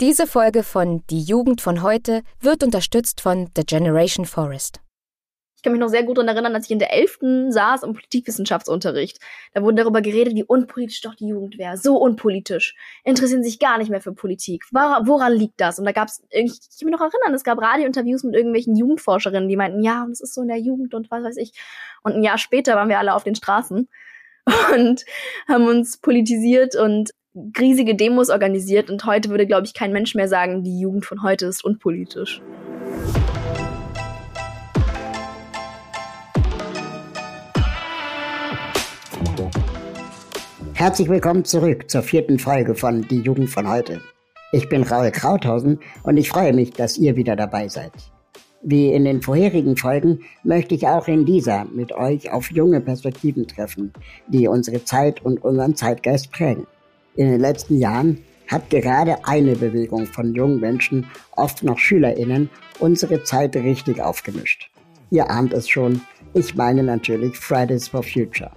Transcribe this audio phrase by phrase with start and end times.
[0.00, 4.80] Diese Folge von Die Jugend von heute wird unterstützt von The Generation Forest.
[5.56, 7.18] Ich kann mich noch sehr gut daran erinnern, als ich in der 11.
[7.50, 9.18] saß im Politikwissenschaftsunterricht.
[9.52, 11.76] Da wurde darüber geredet, wie unpolitisch doch die Jugend wäre.
[11.76, 12.74] So unpolitisch.
[13.04, 14.64] Interessieren sich gar nicht mehr für Politik.
[14.72, 15.78] Woran liegt das?
[15.78, 19.48] Und da gab es, ich kann mich noch erinnern, es gab Radiointerviews mit irgendwelchen Jugendforscherinnen,
[19.48, 21.52] die meinten, ja, es ist so in der Jugend und was weiß ich.
[22.02, 23.88] Und ein Jahr später waren wir alle auf den Straßen
[24.74, 25.04] und
[25.46, 27.12] haben uns politisiert und
[27.58, 28.90] riesige Demos organisiert.
[28.90, 32.40] Und heute würde, glaube ich, kein Mensch mehr sagen, die Jugend von heute ist unpolitisch.
[40.74, 44.00] Herzlich willkommen zurück zur vierten Folge von Die Jugend von heute.
[44.52, 47.92] Ich bin Raul Krauthausen und ich freue mich, dass ihr wieder dabei seid.
[48.62, 53.46] Wie in den vorherigen Folgen möchte ich auch in dieser mit euch auf junge Perspektiven
[53.46, 53.92] treffen,
[54.28, 56.66] die unsere Zeit und unseren Zeitgeist prägen.
[57.16, 62.50] In den letzten Jahren hat gerade eine Bewegung von jungen Menschen, oft noch Schülerinnen,
[62.80, 64.70] unsere Zeit richtig aufgemischt.
[65.10, 66.00] Ihr ahnt es schon,
[66.34, 68.50] ich meine natürlich Fridays for Future.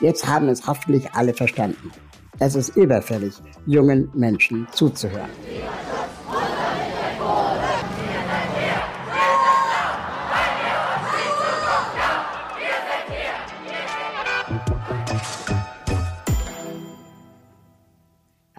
[0.00, 1.90] Jetzt haben es hoffentlich alle verstanden.
[2.38, 3.34] Es ist überfällig,
[3.66, 5.30] jungen Menschen zuzuhören.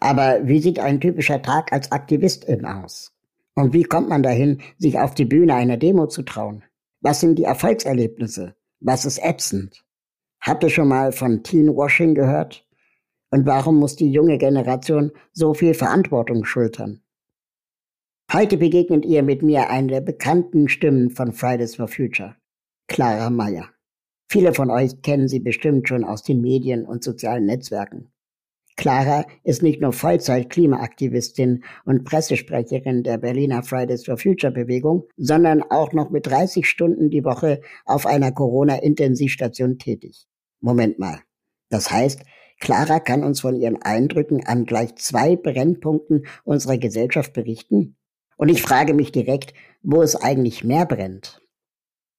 [0.03, 3.13] Aber wie sieht ein typischer Tag als Aktivistin aus?
[3.55, 6.61] Und wie kommt man dahin, sich auf die Bühne einer Demo zu trauen?
[6.99, 8.53] Was sind die Erfolgserlebnisse?
[8.81, 9.85] Was ist ätzend?
[10.41, 12.67] Habt ihr schon mal von Teen-Washing gehört?
[13.31, 16.99] Und warum muss die junge Generation so viel Verantwortung schultern?
[18.33, 22.35] Heute begegnet ihr mit mir einer der bekannten Stimmen von Fridays for Future,
[22.89, 23.69] Clara Meyer.
[24.29, 28.12] Viele von euch kennen sie bestimmt schon aus den Medien und sozialen Netzwerken.
[28.75, 35.93] Clara ist nicht nur Vollzeit-Klimaaktivistin und Pressesprecherin der Berliner Fridays for Future Bewegung, sondern auch
[35.93, 40.25] noch mit 30 Stunden die Woche auf einer Corona-Intensivstation tätig.
[40.59, 41.19] Moment mal.
[41.69, 42.23] Das heißt,
[42.59, 47.97] Clara kann uns von ihren Eindrücken an gleich zwei Brennpunkten unserer Gesellschaft berichten?
[48.37, 51.42] Und ich frage mich direkt, wo es eigentlich mehr brennt.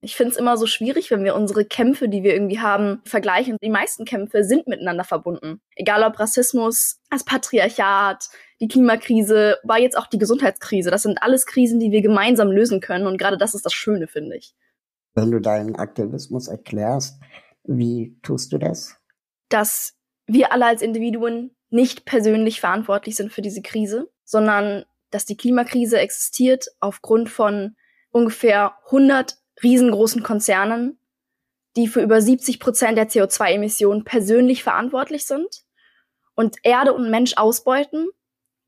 [0.05, 3.57] Ich finde es immer so schwierig, wenn wir unsere Kämpfe, die wir irgendwie haben, vergleichen.
[3.63, 5.63] Die meisten Kämpfe sind miteinander verbunden.
[5.77, 8.29] Egal ob Rassismus, das Patriarchat,
[8.61, 10.91] die Klimakrise, war jetzt auch die Gesundheitskrise.
[10.91, 13.07] Das sind alles Krisen, die wir gemeinsam lösen können.
[13.07, 14.55] Und gerade das ist das Schöne, finde ich.
[15.15, 17.19] Wenn du deinen Aktivismus erklärst,
[17.65, 18.97] wie tust du das?
[19.49, 19.95] Dass
[20.27, 25.99] wir alle als Individuen nicht persönlich verantwortlich sind für diese Krise, sondern dass die Klimakrise
[25.99, 27.77] existiert aufgrund von
[28.11, 30.99] ungefähr 100 riesengroßen Konzernen,
[31.77, 35.65] die für über 70 Prozent der CO2-Emissionen persönlich verantwortlich sind
[36.35, 38.09] und Erde und Mensch ausbeuten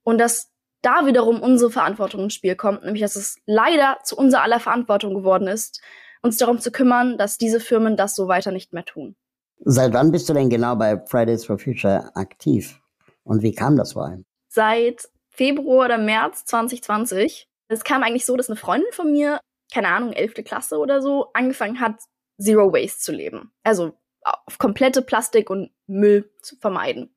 [0.02, 0.50] und dass
[0.82, 5.14] da wiederum unsere Verantwortung ins Spiel kommt, nämlich dass es leider zu unserer aller Verantwortung
[5.14, 5.80] geworden ist,
[6.22, 9.16] uns darum zu kümmern, dass diese Firmen das so weiter nicht mehr tun.
[9.60, 12.80] Seit wann bist du denn genau bei Fridays for Future aktiv?
[13.24, 14.24] Und wie kam das vor allem?
[14.48, 17.48] Seit Februar oder März 2020.
[17.68, 19.40] Es kam eigentlich so, dass eine Freundin von mir
[19.72, 22.00] keine Ahnung, elfte Klasse oder so, angefangen hat,
[22.38, 23.52] Zero Waste zu leben.
[23.62, 27.14] Also auf komplette Plastik und Müll zu vermeiden.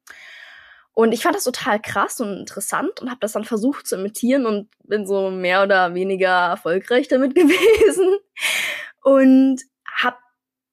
[0.93, 4.45] Und ich fand das total krass und interessant und habe das dann versucht zu imitieren
[4.45, 8.19] und bin so mehr oder weniger erfolgreich damit gewesen.
[9.01, 9.61] Und
[9.95, 10.17] habe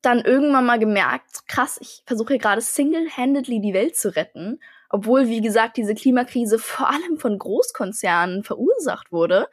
[0.03, 5.41] dann irgendwann mal gemerkt, krass, ich versuche gerade single-handedly die Welt zu retten, obwohl, wie
[5.41, 9.49] gesagt, diese Klimakrise vor allem von Großkonzernen verursacht wurde.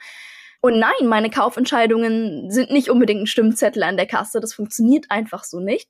[0.65, 4.39] Und nein, meine Kaufentscheidungen sind nicht unbedingt ein Stimmzettel an der Kasse.
[4.39, 5.89] Das funktioniert einfach so nicht.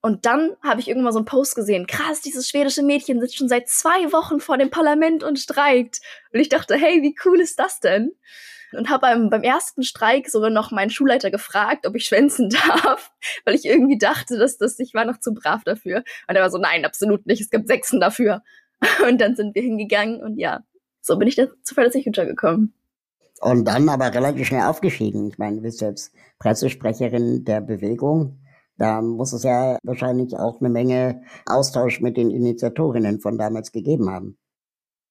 [0.00, 1.88] Und dann habe ich irgendwann so einen Post gesehen.
[1.88, 5.98] Krass, dieses schwedische Mädchen sitzt schon seit zwei Wochen vor dem Parlament und streikt.
[6.32, 8.12] Und ich dachte, hey, wie cool ist das denn?
[8.70, 13.10] Und habe beim, beim ersten Streik sogar noch meinen Schulleiter gefragt, ob ich schwänzen darf,
[13.44, 16.04] weil ich irgendwie dachte, dass das ich war noch zu brav dafür.
[16.28, 17.40] Und er war so, nein, absolut nicht.
[17.40, 18.44] Es gibt Sechsen dafür.
[19.04, 20.62] Und dann sind wir hingegangen und ja,
[21.00, 22.77] so bin ich da zu Fridays Future gekommen.
[23.40, 25.28] Und dann aber relativ schnell aufgestiegen.
[25.28, 28.40] Ich meine, du bist jetzt Pressesprecherin der Bewegung.
[28.76, 34.10] Da muss es ja wahrscheinlich auch eine Menge Austausch mit den Initiatorinnen von damals gegeben
[34.10, 34.38] haben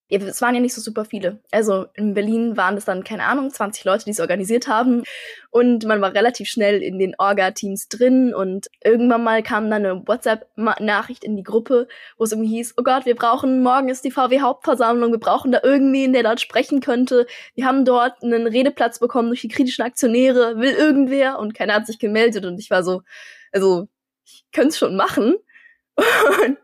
[0.09, 1.39] es waren ja nicht so super viele.
[1.51, 5.03] Also in Berlin waren es dann, keine Ahnung, 20 Leute, die es organisiert haben.
[5.49, 8.33] Und man war relativ schnell in den Orga-Teams drin.
[8.33, 11.87] Und irgendwann mal kam dann eine WhatsApp-Nachricht in die Gruppe,
[12.17, 15.59] wo es irgendwie hieß, oh Gott, wir brauchen, morgen ist die VW-Hauptversammlung, wir brauchen da
[15.61, 17.27] irgendwen, der dort sprechen könnte.
[17.55, 21.39] Wir haben dort einen Redeplatz bekommen durch die kritischen Aktionäre, will irgendwer?
[21.39, 22.45] Und keiner hat sich gemeldet.
[22.45, 23.01] Und ich war so,
[23.51, 23.87] also,
[24.25, 25.35] ich könnte es schon machen.
[25.97, 26.57] Und,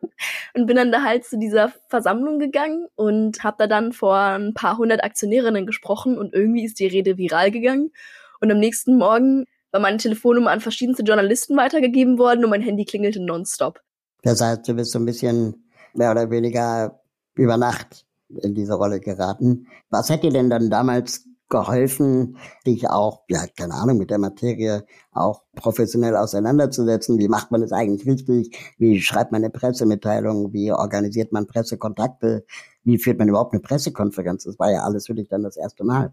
[0.53, 4.53] und bin dann da halt zu dieser Versammlung gegangen und habe da dann vor ein
[4.53, 7.91] paar hundert Aktionärinnen gesprochen und irgendwie ist die Rede viral gegangen.
[8.39, 12.85] Und am nächsten Morgen war meine Telefonnummer an verschiedenste Journalisten weitergegeben worden und mein Handy
[12.85, 13.81] klingelte nonstop.
[14.21, 17.01] Das heißt, du bist so ein bisschen mehr oder weniger
[17.35, 18.05] über Nacht
[18.41, 19.67] in diese Rolle geraten.
[19.89, 24.85] Was hätte dir denn dann damals geholfen, dich auch, ja, keine Ahnung, mit der Materie
[25.11, 27.19] auch professionell auseinanderzusetzen.
[27.19, 28.57] Wie macht man es eigentlich richtig?
[28.77, 30.51] Wie schreibt man eine Pressemitteilung?
[30.51, 32.45] Wie organisiert man Pressekontakte?
[32.83, 34.43] Wie führt man überhaupt eine Pressekonferenz?
[34.43, 36.11] Das war ja alles für dich dann das erste Mal.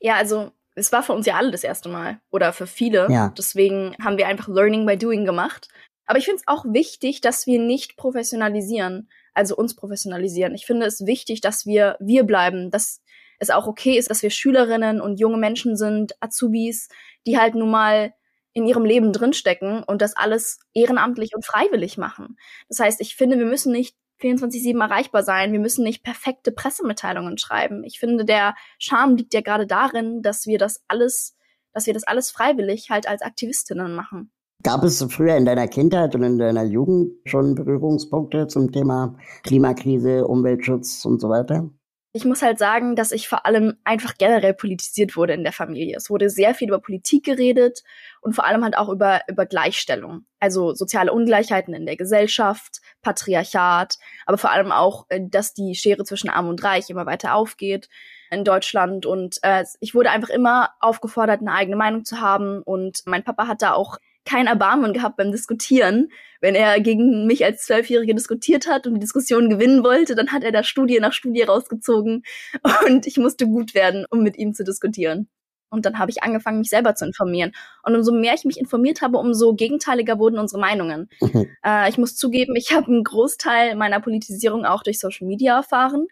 [0.00, 3.06] Ja, also es war für uns ja alle das erste Mal oder für viele.
[3.10, 3.32] Ja.
[3.38, 5.68] Deswegen haben wir einfach Learning by Doing gemacht.
[6.06, 10.56] Aber ich finde es auch wichtig, dass wir nicht professionalisieren, also uns professionalisieren.
[10.56, 12.99] Ich finde es wichtig, dass wir wir bleiben, dass
[13.40, 16.88] es auch okay ist, dass wir Schülerinnen und junge Menschen sind, Azubis,
[17.26, 18.14] die halt nun mal
[18.52, 22.36] in ihrem Leben drinstecken und das alles ehrenamtlich und freiwillig machen.
[22.68, 25.52] Das heißt, ich finde, wir müssen nicht 24-7 erreichbar sein.
[25.52, 27.84] Wir müssen nicht perfekte Pressemitteilungen schreiben.
[27.84, 31.36] Ich finde, der Charme liegt ja gerade darin, dass wir das alles,
[31.72, 34.30] dass wir das alles freiwillig halt als Aktivistinnen machen.
[34.62, 40.26] Gab es früher in deiner Kindheit und in deiner Jugend schon Berührungspunkte zum Thema Klimakrise,
[40.26, 41.70] Umweltschutz und so weiter?
[42.12, 45.96] Ich muss halt sagen, dass ich vor allem einfach generell politisiert wurde in der Familie.
[45.96, 47.84] Es wurde sehr viel über Politik geredet
[48.20, 50.24] und vor allem halt auch über, über Gleichstellung.
[50.40, 53.96] Also soziale Ungleichheiten in der Gesellschaft, Patriarchat,
[54.26, 57.88] aber vor allem auch, äh, dass die Schere zwischen Arm und Reich immer weiter aufgeht
[58.32, 59.06] in Deutschland.
[59.06, 62.60] Und äh, ich wurde einfach immer aufgefordert, eine eigene Meinung zu haben.
[62.62, 63.98] Und mein Papa hat da auch
[64.30, 66.10] kein Erbarmen gehabt beim Diskutieren.
[66.40, 70.44] Wenn er gegen mich als Zwölfjährige diskutiert hat und die Diskussion gewinnen wollte, dann hat
[70.44, 72.22] er da Studie nach Studie rausgezogen
[72.86, 75.28] und ich musste gut werden, um mit ihm zu diskutieren.
[75.72, 77.52] Und dann habe ich angefangen, mich selber zu informieren.
[77.84, 81.08] Und umso mehr ich mich informiert habe, umso gegenteiliger wurden unsere Meinungen.
[81.20, 81.46] Mhm.
[81.64, 86.08] Äh, ich muss zugeben, ich habe einen Großteil meiner Politisierung auch durch Social Media erfahren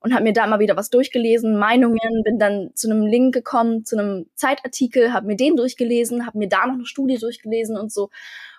[0.00, 3.84] und habe mir da immer wieder was durchgelesen, Meinungen, bin dann zu einem Link gekommen,
[3.84, 7.92] zu einem Zeitartikel, habe mir den durchgelesen, habe mir da noch eine Studie durchgelesen und
[7.92, 8.10] so.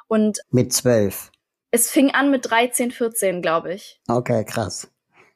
[0.07, 1.31] Und mit zwölf.
[1.71, 4.01] Es fing an mit 13, 14, glaube ich.
[4.07, 4.91] Okay, krass.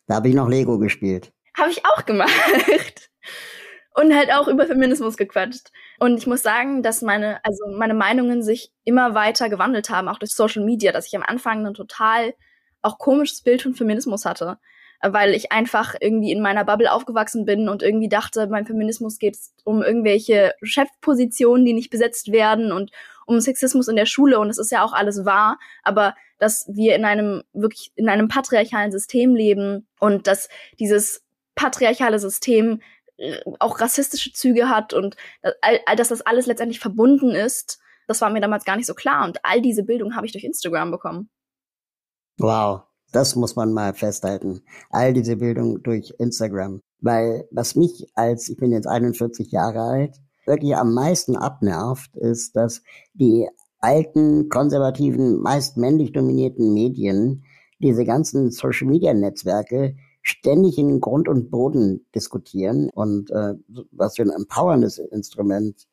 [0.07, 1.31] Da habe ich noch Lego gespielt.
[1.57, 2.31] Habe ich auch gemacht.
[3.95, 5.71] Und halt auch über Feminismus gequatscht.
[5.99, 10.17] Und ich muss sagen, dass meine, also meine Meinungen sich immer weiter gewandelt haben, auch
[10.17, 12.33] durch Social Media, dass ich am Anfang ein total
[12.81, 14.57] auch komisches Bild von Feminismus hatte
[15.05, 19.35] weil ich einfach irgendwie in meiner Bubble aufgewachsen bin und irgendwie dachte, beim Feminismus geht
[19.35, 22.91] es um irgendwelche Chefpositionen, die nicht besetzt werden und
[23.25, 26.95] um Sexismus in der Schule und es ist ja auch alles wahr, aber dass wir
[26.95, 31.23] in einem wirklich in einem patriarchalen System leben und dass dieses
[31.55, 32.81] patriarchale System
[33.17, 35.15] äh, auch rassistische Züge hat und
[35.95, 39.25] dass das alles letztendlich verbunden ist, das war mir damals gar nicht so klar.
[39.25, 41.29] Und all diese Bildung habe ich durch Instagram bekommen.
[42.37, 42.83] Wow,
[43.13, 44.61] das muss man mal festhalten.
[44.89, 46.81] All diese Bildung durch Instagram.
[46.99, 50.15] Weil was mich als, ich bin jetzt 41 Jahre alt,
[50.45, 52.81] wirklich am meisten abnervt, ist, dass
[53.13, 53.47] die
[53.79, 57.43] alten, konservativen, meist männlich dominierten Medien
[57.79, 63.55] diese ganzen Social-Media-Netzwerke ständig in Grund und Boden diskutieren und äh,
[63.91, 65.85] was für ein empowerndes Instrument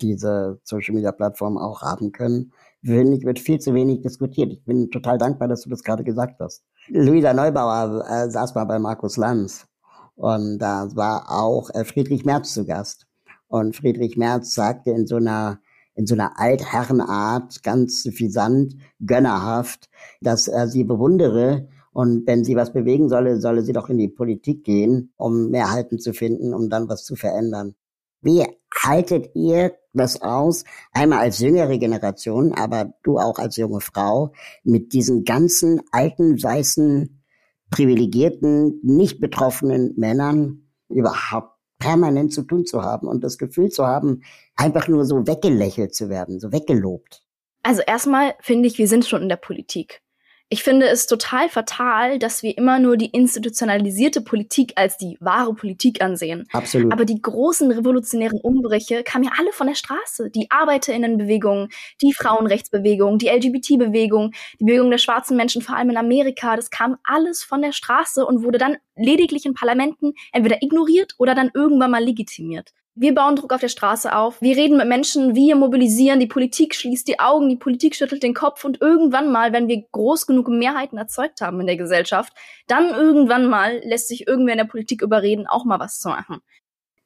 [0.00, 2.52] diese Social-Media-Plattformen auch haben können,
[2.84, 4.52] finde ich, wird viel zu wenig diskutiert.
[4.52, 6.64] Ich bin total dankbar, dass du das gerade gesagt hast.
[6.88, 9.66] Luisa Neubauer äh, saß mal bei Markus Lanz
[10.14, 13.06] und da war auch äh, Friedrich Merz zu Gast.
[13.46, 15.60] Und Friedrich Merz sagte in so einer
[15.94, 22.72] in so einer Altherrenart, ganz suffisant, gönnerhaft, dass er sie bewundere und wenn sie was
[22.72, 26.88] bewegen solle, solle sie doch in die Politik gehen, um Mehrheiten zu finden, um dann
[26.88, 27.74] was zu verändern.
[28.20, 30.64] Wie haltet ihr das aus?
[30.92, 34.32] Einmal als jüngere Generation, aber du auch als junge Frau,
[34.64, 37.22] mit diesen ganzen alten, weißen,
[37.70, 44.22] privilegierten, nicht betroffenen Männern überhaupt permanent zu tun zu haben und das Gefühl zu haben,
[44.56, 47.22] einfach nur so weggelächelt zu werden, so weggelobt.
[47.62, 50.02] Also erstmal finde ich, wir sind schon in der Politik.
[50.50, 55.52] Ich finde es total fatal, dass wir immer nur die institutionalisierte Politik als die wahre
[55.52, 56.46] Politik ansehen.
[56.52, 56.90] Absolut.
[56.90, 60.30] Aber die großen revolutionären Umbrüche kamen ja alle von der Straße.
[60.30, 61.68] Die Arbeiterinnenbewegung,
[62.00, 66.96] die Frauenrechtsbewegung, die LGBT-Bewegung, die Bewegung der schwarzen Menschen, vor allem in Amerika, das kam
[67.04, 71.90] alles von der Straße und wurde dann lediglich in Parlamenten entweder ignoriert oder dann irgendwann
[71.90, 72.72] mal legitimiert.
[73.00, 74.42] Wir bauen Druck auf der Straße auf.
[74.42, 76.18] Wir reden mit Menschen, wir mobilisieren.
[76.18, 79.84] Die Politik schließt die Augen, die Politik schüttelt den Kopf und irgendwann mal, wenn wir
[79.92, 82.32] groß genug Mehrheiten erzeugt haben in der Gesellschaft,
[82.66, 86.40] dann irgendwann mal lässt sich irgendwer in der Politik überreden, auch mal was zu machen.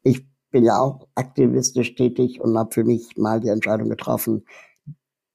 [0.02, 4.46] Ich bin ja auch aktivistisch tätig und habe für mich mal die Entscheidung getroffen,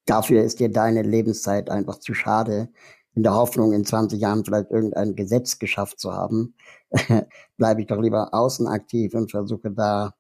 [0.08, 2.70] dafür ist dir deine Lebenszeit einfach zu schade.
[3.14, 6.56] in der Hoffnung, in 20 Jahren vielleicht irgendein Gesetz geschafft zu haben,
[7.58, 10.14] bleibe ich doch lieber außen aktiv und versuche da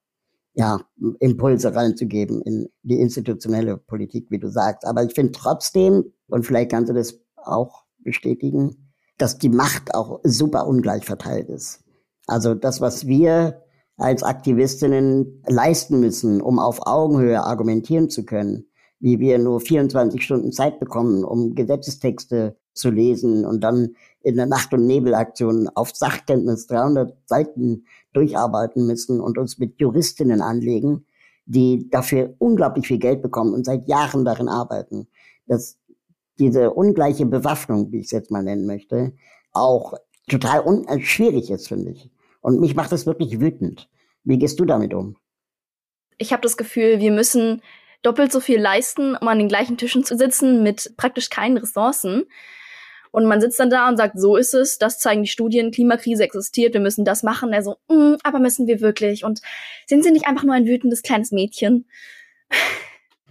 [0.57, 0.81] ja,
[1.19, 4.87] Impulse reinzugeben in die institutionelle Politik, wie du sagst.
[4.87, 10.19] Aber ich finde trotzdem, und vielleicht kannst du das auch bestätigen, dass die Macht auch
[10.23, 11.83] super ungleich verteilt ist.
[12.25, 13.61] Also das, was wir
[13.97, 18.65] als Aktivistinnen leisten müssen, um auf Augenhöhe argumentieren zu können,
[18.99, 24.47] wie wir nur 24 Stunden Zeit bekommen, um Gesetzestexte zu lesen und dann in der
[24.47, 27.85] Nacht- und Nebelaktion auf Sachkenntnis 300 Seiten
[28.17, 31.05] durcharbeiten müssen und uns mit Juristinnen anlegen,
[31.45, 35.07] die dafür unglaublich viel Geld bekommen und seit Jahren darin arbeiten,
[35.45, 35.77] dass
[36.39, 39.13] diese ungleiche Bewaffnung, wie ich es jetzt mal nennen möchte,
[39.53, 39.93] auch
[40.27, 42.11] total äh, schwierig ist, finde ich.
[42.41, 43.89] Und mich macht das wirklich wütend.
[44.23, 45.15] Wie gehst du damit um?
[46.17, 47.61] Ich habe das Gefühl, wir müssen
[48.01, 52.25] doppelt so viel leisten, um an den gleichen Tischen zu sitzen mit praktisch keinen Ressourcen.
[53.17, 56.23] Und man sitzt dann da und sagt, so ist es, das zeigen die Studien, Klimakrise
[56.23, 57.51] existiert, wir müssen das machen.
[57.51, 59.25] Er so, mm, aber müssen wir wirklich?
[59.25, 59.41] Und
[59.87, 61.87] sind sie nicht einfach nur ein wütendes kleines Mädchen?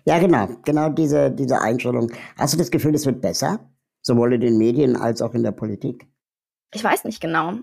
[0.04, 2.10] Ja, genau, genau diese, diese Einstellung.
[2.36, 3.70] Hast du das Gefühl, es wird besser?
[4.02, 6.08] Sowohl in den Medien als auch in der Politik?
[6.74, 7.58] Ich weiß nicht genau.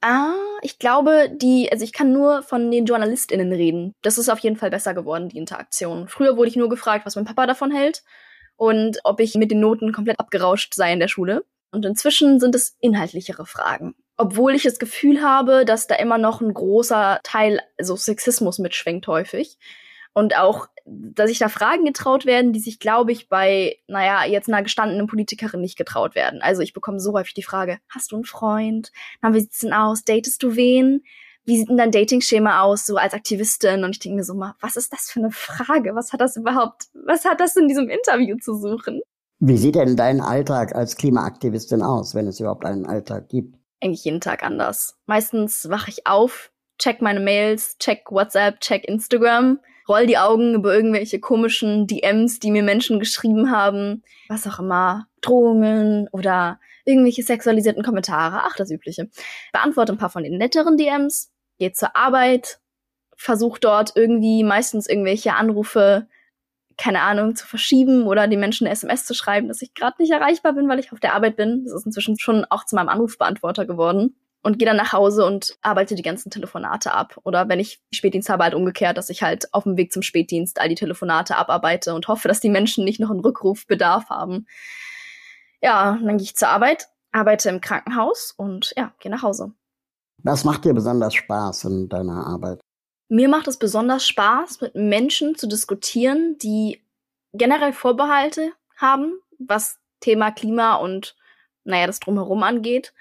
[0.00, 3.94] Ah, ich glaube, die, also ich kann nur von den JournalistInnen reden.
[4.02, 6.08] Das ist auf jeden Fall besser geworden, die Interaktion.
[6.08, 8.02] Früher wurde ich nur gefragt, was mein Papa davon hält
[8.56, 11.44] und ob ich mit den Noten komplett abgerauscht sei in der Schule.
[11.70, 13.94] Und inzwischen sind es inhaltlichere Fragen.
[14.16, 19.06] Obwohl ich das Gefühl habe, dass da immer noch ein großer Teil, also Sexismus mitschwingt
[19.06, 19.58] häufig.
[20.14, 24.48] Und auch, dass sich da Fragen getraut werden, die sich, glaube ich, bei, naja, jetzt
[24.48, 26.42] einer gestandenen Politikerin nicht getraut werden.
[26.42, 28.90] Also ich bekomme so häufig die Frage, hast du einen Freund?
[29.20, 30.04] Na, wie sieht's denn aus?
[30.04, 31.04] Datest du wen?
[31.44, 33.84] Wie sieht denn dein Dating-Schema aus, so als Aktivistin?
[33.84, 35.94] Und ich denke mir so mal, was ist das für eine Frage?
[35.94, 39.02] Was hat das überhaupt, was hat das in diesem Interview zu suchen?
[39.40, 43.56] Wie sieht denn dein Alltag als Klimaaktivistin aus, wenn es überhaupt einen Alltag gibt?
[43.80, 44.98] Eigentlich jeden Tag anders.
[45.06, 50.74] Meistens wache ich auf, check meine Mails, check WhatsApp, check Instagram, roll die Augen über
[50.74, 57.84] irgendwelche komischen DMs, die mir Menschen geschrieben haben, was auch immer, Drohungen oder irgendwelche sexualisierten
[57.84, 59.08] Kommentare, ach das übliche.
[59.52, 62.58] Beantworte ein paar von den netteren DMs, gehe zur Arbeit,
[63.16, 66.08] versuche dort irgendwie meistens irgendwelche Anrufe
[66.78, 70.12] keine Ahnung, zu verschieben oder den Menschen eine SMS zu schreiben, dass ich gerade nicht
[70.12, 71.64] erreichbar bin, weil ich auf der Arbeit bin.
[71.64, 74.16] Das ist inzwischen schon auch zu meinem Anrufbeantworter geworden.
[74.40, 77.18] Und gehe dann nach Hause und arbeite die ganzen Telefonate ab.
[77.24, 80.60] Oder wenn ich Spätdienst habe, halt umgekehrt, dass ich halt auf dem Weg zum Spätdienst
[80.60, 84.46] all die Telefonate abarbeite und hoffe, dass die Menschen nicht noch einen Rückrufbedarf haben.
[85.60, 89.52] Ja, dann gehe ich zur Arbeit, arbeite im Krankenhaus und ja, gehe nach Hause.
[90.22, 92.60] Was macht dir besonders Spaß in deiner Arbeit?
[93.08, 96.82] Mir macht es besonders Spaß, mit Menschen zu diskutieren, die
[97.32, 101.16] generell Vorbehalte haben, was Thema Klima und,
[101.64, 102.92] naja, das drumherum angeht,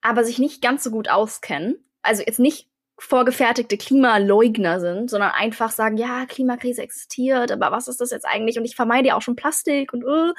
[0.00, 1.84] aber sich nicht ganz so gut auskennen.
[2.02, 8.00] Also jetzt nicht vorgefertigte Klimaleugner sind, sondern einfach sagen, ja, Klimakrise existiert, aber was ist
[8.00, 8.58] das jetzt eigentlich?
[8.58, 10.32] Und ich vermeide ja auch schon Plastik und uh,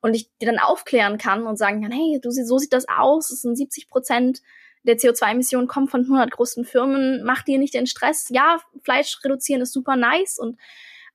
[0.00, 3.30] und ich die dann aufklären kann und sagen kann, hey, du, so sieht das aus,
[3.30, 4.42] es sind 70 Prozent
[4.84, 8.28] der CO2-Emissionen kommen von 100 großen Firmen, mach dir nicht den Stress.
[8.30, 10.58] Ja, Fleisch reduzieren ist super nice und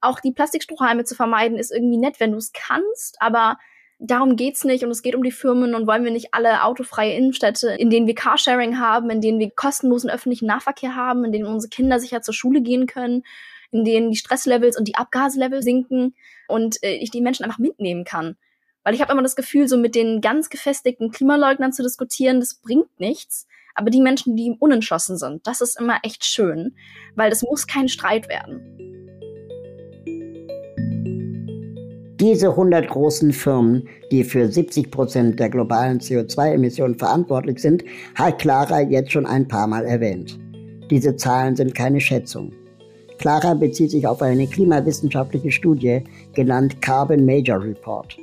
[0.02, 3.58] auch die Plastikstrohhalme zu vermeiden ist irgendwie nett, wenn du es kannst, aber
[4.00, 7.14] darum geht's nicht und es geht um die Firmen und wollen wir nicht alle autofreie
[7.16, 11.46] Innenstädte, in denen wir Carsharing haben, in denen wir kostenlosen öffentlichen Nahverkehr haben, in denen
[11.46, 13.24] unsere Kinder sicher zur Schule gehen können,
[13.72, 16.16] in denen die Stresslevels und die Abgaslevel sinken
[16.48, 18.38] und äh, ich die Menschen einfach mitnehmen kann.
[18.84, 22.56] Weil ich habe immer das Gefühl, so mit den ganz gefestigten Klimaleugnern zu diskutieren, das
[22.56, 23.48] bringt nichts.
[23.80, 26.76] Aber die Menschen, die unentschlossen sind, das ist immer echt schön,
[27.16, 28.60] weil das muss kein Streit werden.
[32.20, 38.82] Diese 100 großen Firmen, die für 70 Prozent der globalen CO2-Emissionen verantwortlich sind, hat Clara
[38.82, 40.38] jetzt schon ein paar Mal erwähnt.
[40.92, 42.52] Diese Zahlen sind keine Schätzung.
[43.18, 48.18] Clara bezieht sich auf eine klimawissenschaftliche Studie, genannt Carbon Major Report.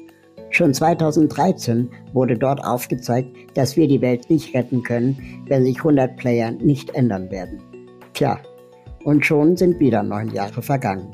[0.57, 6.17] Schon 2013 wurde dort aufgezeigt, dass wir die Welt nicht retten können, wenn sich 100
[6.17, 7.61] Player nicht ändern werden.
[8.15, 8.39] Tja,
[9.05, 11.09] und schon sind wieder neun Jahre vergangen.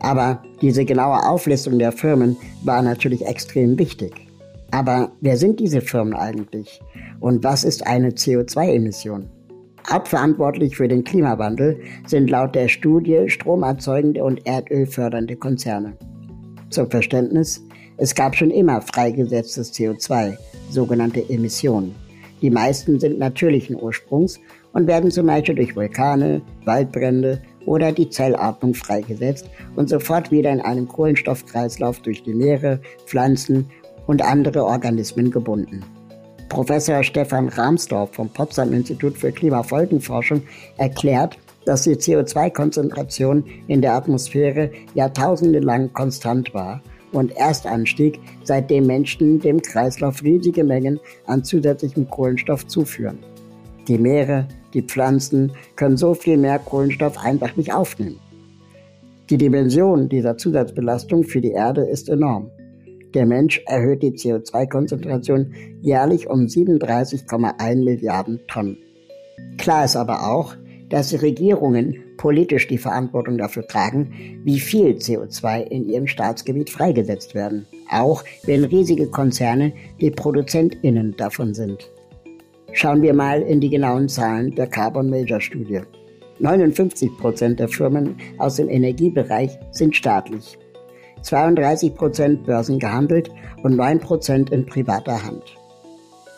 [0.00, 4.12] Aber diese genaue Auflistung der Firmen war natürlich extrem wichtig.
[4.72, 6.80] Aber wer sind diese Firmen eigentlich?
[7.20, 9.30] Und was ist eine CO2-Emission?
[9.88, 11.78] Hauptverantwortlich für den Klimawandel
[12.08, 15.96] sind laut der Studie stromerzeugende und erdölfördernde Konzerne.
[16.70, 17.64] Zum Verständnis,
[17.96, 20.36] es gab schon immer freigesetztes CO2,
[20.70, 21.94] sogenannte Emissionen.
[22.42, 24.40] Die meisten sind natürlichen Ursprungs
[24.72, 30.60] und werden zum Beispiel durch Vulkane, Waldbrände oder die Zellatmung freigesetzt und sofort wieder in
[30.60, 33.70] einem Kohlenstoffkreislauf durch die Meere, Pflanzen
[34.06, 35.82] und andere Organismen gebunden.
[36.48, 40.42] Professor Stefan Rahmsdorf vom Potsdam Institut für Klimafolgenforschung
[40.76, 46.82] erklärt, dass die CO2-Konzentration in der Atmosphäre jahrtausendelang konstant war
[47.14, 53.18] und erst anstieg, seitdem Menschen dem Kreislauf riesige Mengen an zusätzlichem Kohlenstoff zuführen.
[53.88, 58.18] Die Meere, die Pflanzen können so viel mehr Kohlenstoff einfach nicht aufnehmen.
[59.30, 62.50] Die Dimension dieser Zusatzbelastung für die Erde ist enorm.
[63.14, 68.76] Der Mensch erhöht die CO2-Konzentration jährlich um 37,1 Milliarden Tonnen.
[69.56, 70.56] Klar ist aber auch,
[70.88, 77.66] dass Regierungen politisch die Verantwortung dafür tragen, wie viel CO2 in ihrem Staatsgebiet freigesetzt werden,
[77.90, 81.90] auch wenn riesige Konzerne die Produzentinnen davon sind.
[82.72, 85.80] Schauen wir mal in die genauen Zahlen der Carbon Major Studie.
[86.40, 90.58] 59 Prozent der Firmen aus dem Energiebereich sind staatlich,
[91.22, 93.30] 32 Prozent börsengehandelt
[93.62, 95.42] und 9 Prozent in privater Hand.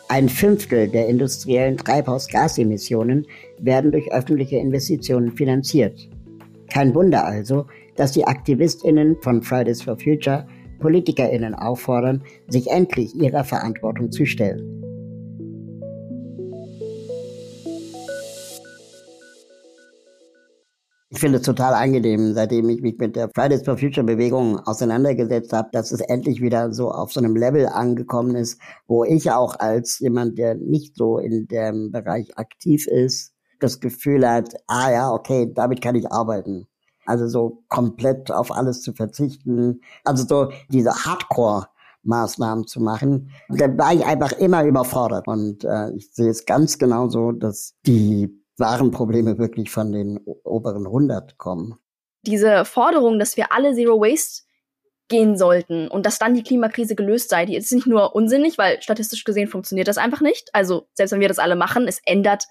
[0.09, 3.27] Ein Fünftel der industriellen Treibhausgasemissionen
[3.59, 6.07] werden durch öffentliche Investitionen finanziert.
[6.71, 7.65] Kein Wunder also,
[7.97, 10.47] dass die Aktivistinnen von Fridays for Future
[10.79, 14.86] Politikerinnen auffordern, sich endlich ihrer Verantwortung zu stellen.
[21.17, 25.51] Ich finde es total angenehm, seitdem ich mich mit der Fridays for Future Bewegung auseinandergesetzt
[25.51, 29.55] habe, dass es endlich wieder so auf so einem Level angekommen ist, wo ich auch
[29.57, 35.11] als jemand, der nicht so in dem Bereich aktiv ist, das Gefühl hat, ah ja,
[35.11, 36.67] okay, damit kann ich arbeiten.
[37.07, 39.81] Also so komplett auf alles zu verzichten.
[40.03, 41.65] Also so diese Hardcore
[42.03, 43.31] Maßnahmen zu machen.
[43.49, 45.27] Da war ich einfach immer überfordert.
[45.27, 50.85] Und äh, ich sehe es ganz genauso, dass die wahren Probleme wirklich von den oberen
[50.85, 51.77] 100 kommen.
[52.23, 54.43] Diese Forderung, dass wir alle Zero Waste
[55.07, 58.81] gehen sollten und dass dann die Klimakrise gelöst sei, die ist nicht nur unsinnig, weil
[58.81, 60.49] statistisch gesehen funktioniert das einfach nicht.
[60.53, 62.45] Also selbst wenn wir das alle machen, es ändert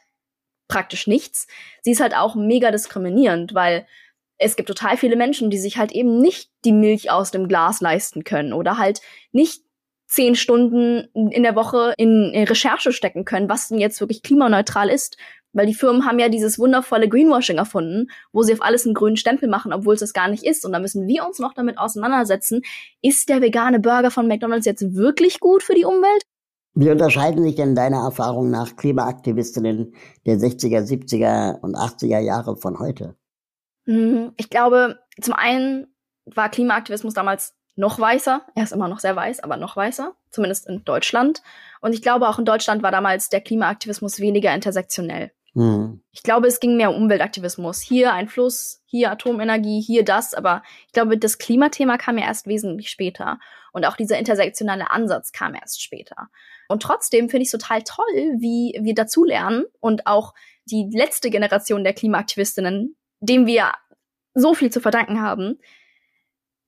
[0.68, 1.46] praktisch nichts.
[1.82, 3.86] Sie ist halt auch mega diskriminierend, weil
[4.38, 7.80] es gibt total viele Menschen, die sich halt eben nicht die Milch aus dem Glas
[7.80, 9.00] leisten können oder halt
[9.32, 9.62] nicht
[10.08, 15.16] zehn Stunden in der Woche in Recherche stecken können, was denn jetzt wirklich klimaneutral ist.
[15.56, 19.16] Weil die Firmen haben ja dieses wundervolle Greenwashing erfunden, wo sie auf alles einen grünen
[19.16, 20.66] Stempel machen, obwohl es das gar nicht ist.
[20.66, 22.60] Und da müssen wir uns noch damit auseinandersetzen,
[23.00, 26.24] ist der vegane Burger von McDonald's jetzt wirklich gut für die Umwelt?
[26.74, 29.94] Wie unterscheiden sich denn deiner Erfahrung nach Klimaaktivistinnen
[30.26, 33.16] der 60er, 70er und 80er Jahre von heute?
[33.86, 34.32] Mhm.
[34.36, 35.86] Ich glaube, zum einen
[36.26, 38.42] war Klimaaktivismus damals noch weißer.
[38.54, 41.42] Er ist immer noch sehr weiß, aber noch weißer, zumindest in Deutschland.
[41.80, 45.30] Und ich glaube, auch in Deutschland war damals der Klimaaktivismus weniger intersektionell.
[45.56, 46.02] Mhm.
[46.12, 47.80] Ich glaube, es ging mehr um Umweltaktivismus.
[47.80, 50.34] Hier ein Fluss, hier Atomenergie, hier das.
[50.34, 53.38] Aber ich glaube, das Klimathema kam ja erst wesentlich später.
[53.72, 56.28] Und auch dieser intersektionale Ansatz kam erst später.
[56.68, 58.04] Und trotzdem finde ich es total toll,
[58.38, 60.34] wie wir dazulernen und auch
[60.66, 63.72] die letzte Generation der Klimaaktivistinnen, dem wir
[64.34, 65.58] so viel zu verdanken haben,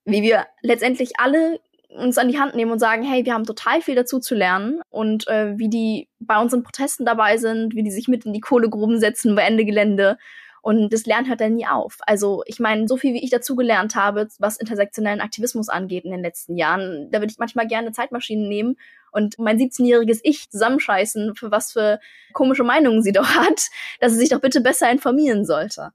[0.06, 3.80] wie wir letztendlich alle uns an die Hand nehmen und sagen, hey, wir haben total
[3.80, 7.90] viel dazu zu lernen und äh, wie die bei unseren Protesten dabei sind, wie die
[7.90, 10.18] sich mit in die Kohlegruben setzen bei Ende Gelände.
[10.60, 11.98] Und das Lernen hört dann nie auf.
[12.00, 16.10] Also ich meine, so viel wie ich dazu gelernt habe, was intersektionellen Aktivismus angeht in
[16.10, 18.76] den letzten Jahren, da würde ich manchmal gerne Zeitmaschinen nehmen
[19.12, 22.00] und mein 17-jähriges Ich zusammenscheißen, für was für
[22.32, 23.68] komische Meinungen sie doch hat,
[24.00, 25.92] dass sie sich doch bitte besser informieren sollte.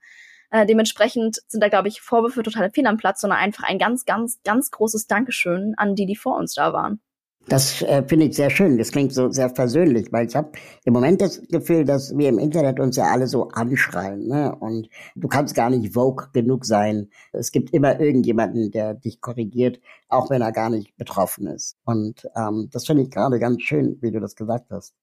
[0.53, 4.05] Äh, dementsprechend sind da, glaube ich, Vorwürfe total fehl am Platz, sondern einfach ein ganz,
[4.05, 7.01] ganz, ganz großes Dankeschön an die, die vor uns da waren.
[7.47, 8.77] Das äh, finde ich sehr schön.
[8.77, 10.51] Das klingt so sehr versöhnlich, weil ich habe
[10.85, 14.27] im Moment das Gefühl, dass wir im Internet uns ja alle so anschreien.
[14.27, 14.55] Ne?
[14.55, 17.09] Und du kannst gar nicht vogue genug sein.
[17.31, 21.77] Es gibt immer irgendjemanden, der dich korrigiert, auch wenn er gar nicht betroffen ist.
[21.83, 24.93] Und ähm, das finde ich gerade ganz schön, wie du das gesagt hast.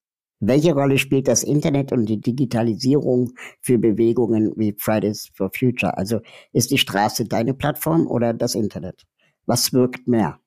[0.43, 5.99] Welche Rolle spielt das Internet und die Digitalisierung für Bewegungen wie Fridays for Future?
[5.99, 6.21] Also
[6.55, 9.05] ist die Straße deine Plattform oder das Internet?
[9.45, 10.39] Was wirkt mehr?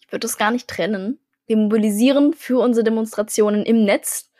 [0.00, 1.20] Ich würde es gar nicht trennen.
[1.46, 4.30] Wir mobilisieren für unsere Demonstrationen im Netz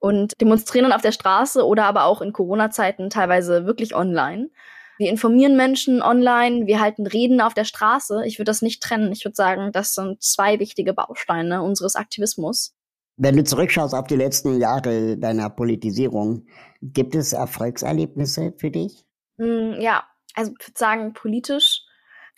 [0.00, 4.50] und demonstrieren auf der Straße oder aber auch in Corona-Zeiten teilweise wirklich online.
[4.98, 8.24] Wir informieren Menschen online, wir halten Reden auf der Straße.
[8.26, 9.12] Ich würde das nicht trennen.
[9.12, 12.75] Ich würde sagen, das sind zwei wichtige Bausteine unseres Aktivismus.
[13.16, 16.46] Wenn du zurückschaust auf die letzten Jahre deiner Politisierung,
[16.82, 19.06] gibt es Erfolgserlebnisse für dich?
[19.38, 21.82] Mm, ja, also ich würde sagen, politisch,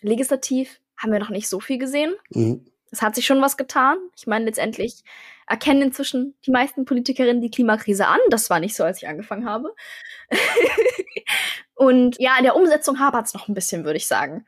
[0.00, 2.14] legislativ haben wir noch nicht so viel gesehen.
[2.30, 2.64] Mhm.
[2.90, 3.98] Es hat sich schon was getan.
[4.16, 5.02] Ich meine, letztendlich
[5.46, 8.18] erkennen inzwischen die meisten Politikerinnen die Klimakrise an.
[8.30, 9.74] Das war nicht so, als ich angefangen habe.
[11.74, 14.46] Und ja, in der Umsetzung hapert es noch ein bisschen, würde ich sagen.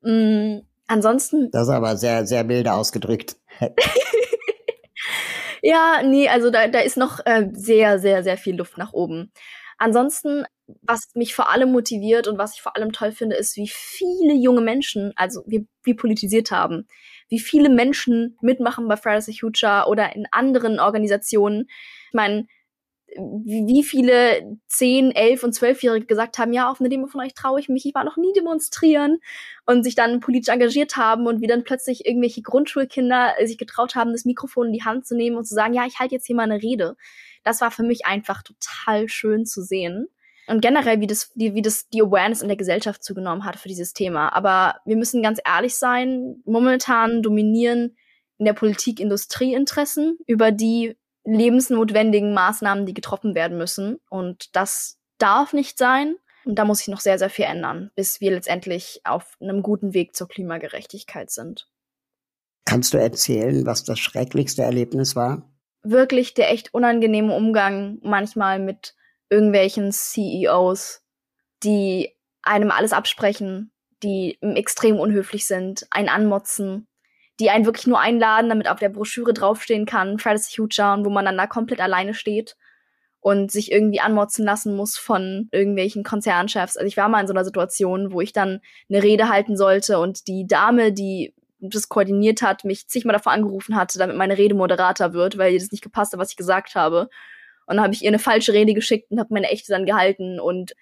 [0.00, 1.50] Mhm, ansonsten.
[1.50, 3.36] Das ist aber sehr, sehr milde ausgedrückt.
[5.68, 9.32] Ja, nee, also da, da ist noch äh, sehr, sehr, sehr viel Luft nach oben.
[9.78, 10.44] Ansonsten,
[10.82, 14.34] was mich vor allem motiviert und was ich vor allem toll finde, ist, wie viele
[14.34, 16.86] junge Menschen, also wir, wir politisiert haben,
[17.28, 21.66] wie viele Menschen mitmachen bei Fridays for Future oder in anderen Organisationen.
[21.68, 22.46] Ich meine,
[23.18, 27.60] wie viele 10, 11 und 12-Jährige gesagt haben, ja, auf eine Demo von euch traue
[27.60, 29.18] ich mich, ich war noch nie demonstrieren
[29.64, 34.12] und sich dann politisch engagiert haben und wie dann plötzlich irgendwelche Grundschulkinder sich getraut haben,
[34.12, 36.36] das Mikrofon in die Hand zu nehmen und zu sagen, ja, ich halte jetzt hier
[36.36, 36.96] mal eine Rede.
[37.42, 40.08] Das war für mich einfach total schön zu sehen.
[40.48, 43.68] Und generell, wie das, wie, wie das die Awareness in der Gesellschaft zugenommen hat für
[43.68, 44.32] dieses Thema.
[44.32, 47.96] Aber wir müssen ganz ehrlich sein, momentan dominieren
[48.38, 53.98] in der Politik Industrieinteressen, über die lebensnotwendigen Maßnahmen, die getroffen werden müssen.
[54.08, 56.16] Und das darf nicht sein.
[56.44, 59.94] Und da muss sich noch sehr, sehr viel ändern, bis wir letztendlich auf einem guten
[59.94, 61.68] Weg zur Klimagerechtigkeit sind.
[62.64, 65.50] Kannst du erzählen, was das schrecklichste Erlebnis war?
[65.82, 68.94] Wirklich der echt unangenehme Umgang manchmal mit
[69.28, 71.02] irgendwelchen CEOs,
[71.64, 72.12] die
[72.42, 76.86] einem alles absprechen, die extrem unhöflich sind, einen anmotzen,
[77.40, 81.04] die einen wirklich nur einladen, damit auf der Broschüre draufstehen kann, Fridays for Future, und
[81.04, 82.56] wo man dann da komplett alleine steht
[83.20, 86.76] und sich irgendwie anmotzen lassen muss von irgendwelchen Konzernchefs.
[86.76, 89.98] Also ich war mal in so einer Situation, wo ich dann eine Rede halten sollte
[89.98, 94.54] und die Dame, die das koordiniert hat, mich zigmal davor angerufen hatte, damit meine Rede
[94.54, 97.08] Moderator wird, weil ihr das nicht gepasst hat, was ich gesagt habe.
[97.66, 100.38] Und dann habe ich ihr eine falsche Rede geschickt und habe meine echte dann gehalten
[100.38, 100.74] und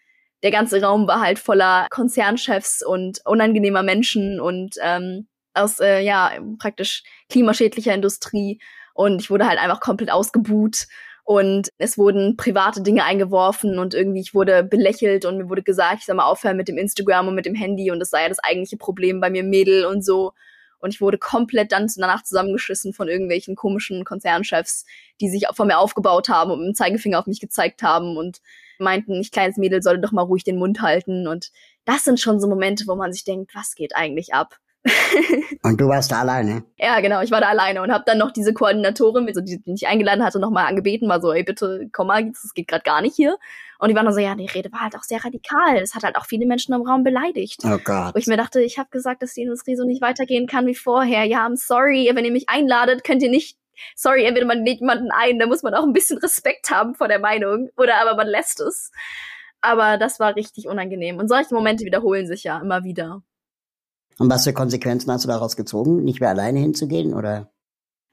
[0.42, 6.32] der ganze Raum war halt voller Konzernchefs und unangenehmer Menschen und ähm, aus äh, ja
[6.58, 8.60] praktisch klimaschädlicher Industrie
[8.94, 10.86] und ich wurde halt einfach komplett ausgebuht
[11.24, 16.00] und es wurden private Dinge eingeworfen und irgendwie ich wurde belächelt und mir wurde gesagt,
[16.00, 18.28] ich soll mal aufhören mit dem Instagram und mit dem Handy und das sei ja
[18.28, 20.32] das eigentliche Problem bei mir Mädel und so.
[20.84, 24.84] Und ich wurde komplett dann danach zusammengeschissen von irgendwelchen komischen Konzernchefs,
[25.18, 28.42] die sich von mir aufgebaut haben und mit dem Zeigefinger auf mich gezeigt haben und
[28.78, 31.26] meinten, ich kleines Mädel solle doch mal ruhig den Mund halten.
[31.26, 31.52] Und
[31.86, 34.58] das sind schon so Momente, wo man sich denkt, was geht eigentlich ab?
[35.62, 36.64] und du warst da alleine?
[36.78, 39.86] Ja, genau, ich war da alleine und habe dann noch diese Koordinatorin, die, die ich
[39.86, 43.16] eingeladen hatte, nochmal angebeten, war so, ey, bitte komm mal, das geht gerade gar nicht
[43.16, 43.36] hier.
[43.78, 45.80] Und die waren dann so, ja, die Rede war halt auch sehr radikal.
[45.80, 47.62] Das hat halt auch viele Menschen im Raum beleidigt.
[47.64, 48.14] Oh Gott.
[48.14, 50.74] Wo ich mir dachte, ich habe gesagt, dass die Industrie so nicht weitergehen kann wie
[50.74, 51.24] vorher.
[51.24, 53.58] Ja, I'm sorry, wenn ihr mich einladet, könnt ihr nicht
[53.96, 57.08] sorry, entweder man lädt jemanden ein, da muss man auch ein bisschen Respekt haben vor
[57.08, 58.92] der Meinung, oder aber man lässt es.
[59.60, 61.18] Aber das war richtig unangenehm.
[61.18, 63.22] Und solche Momente wiederholen sich ja immer wieder.
[64.18, 66.04] Und was für Konsequenzen hast du daraus gezogen?
[66.04, 67.50] Nicht mehr alleine hinzugehen oder?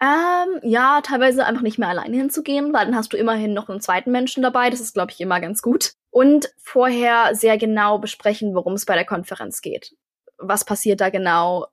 [0.02, 3.82] Ähm, ja, teilweise einfach nicht mehr alleine hinzugehen, weil dann hast du immerhin noch einen
[3.82, 4.72] zweiten Menschen dabei.
[4.72, 5.94] Das ist, glaube ich, immer ganz gut.
[6.10, 9.96] Und vorher sehr genau besprechen, worum es bei der Konferenz geht.
[10.40, 11.68] Was passiert da genau?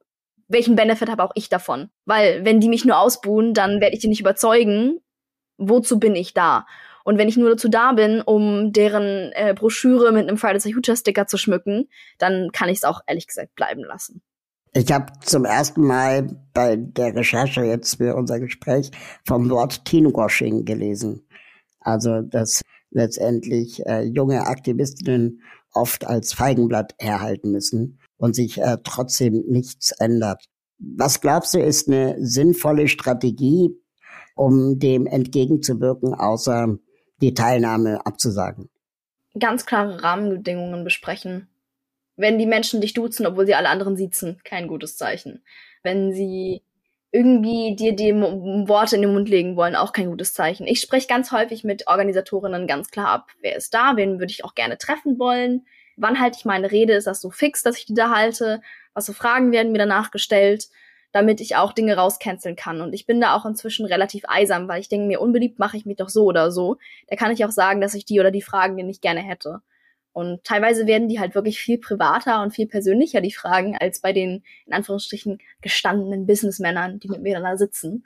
[0.47, 1.88] Welchen Benefit habe auch ich davon?
[2.05, 5.01] Weil, wenn die mich nur ausbuhen, dann werde ich die nicht überzeugen.
[5.57, 6.67] Wozu bin ich da?
[7.09, 10.73] Und wenn ich nur dazu da bin, um deren äh, Broschüre mit einem Fridays for
[10.73, 14.21] Future Sticker zu schmücken, dann kann ich es auch ehrlich gesagt bleiben lassen.
[14.75, 18.90] Ich habe zum ersten Mal bei der Recherche jetzt für unser Gespräch
[19.27, 21.27] vom Wort Teenwashing gelesen.
[21.81, 25.40] Also, dass letztendlich äh, junge Aktivistinnen
[25.73, 30.44] oft als Feigenblatt herhalten müssen und sich äh, trotzdem nichts ändert.
[30.79, 33.71] Was glaubst du, ist eine sinnvolle Strategie,
[34.35, 36.77] um dem entgegenzuwirken, außer
[37.20, 38.70] die Teilnahme abzusagen.
[39.38, 41.48] Ganz klare Rahmenbedingungen besprechen.
[42.16, 45.44] Wenn die Menschen dich duzen, obwohl sie alle anderen siezen, kein gutes Zeichen.
[45.83, 46.62] Wenn sie
[47.11, 50.66] irgendwie dir die Worte in den Mund legen wollen, auch kein gutes Zeichen.
[50.66, 54.44] Ich spreche ganz häufig mit Organisatorinnen ganz klar ab, wer ist da, wen würde ich
[54.44, 57.87] auch gerne treffen wollen, wann halte ich meine Rede, ist das so fix, dass ich
[57.87, 58.61] die da halte,
[58.92, 60.68] was für Fragen werden mir danach gestellt
[61.12, 62.81] damit ich auch Dinge rauscanceln kann.
[62.81, 65.87] Und ich bin da auch inzwischen relativ eisam, weil ich denke mir, unbeliebt mache ich
[65.87, 66.77] mich doch so oder so.
[67.09, 69.62] Da kann ich auch sagen, dass ich die oder die Fragen die nicht gerne hätte.
[70.18, 74.12] Und teilweise werden die halt wirklich viel privater und viel persönlicher, die Fragen, als bei
[74.12, 78.05] den, in Anführungsstrichen, gestandenen Businessmännern, die mit mir da sitzen.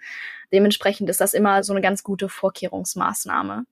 [0.53, 3.65] Dementsprechend ist das immer so eine ganz gute Vorkehrungsmaßnahme.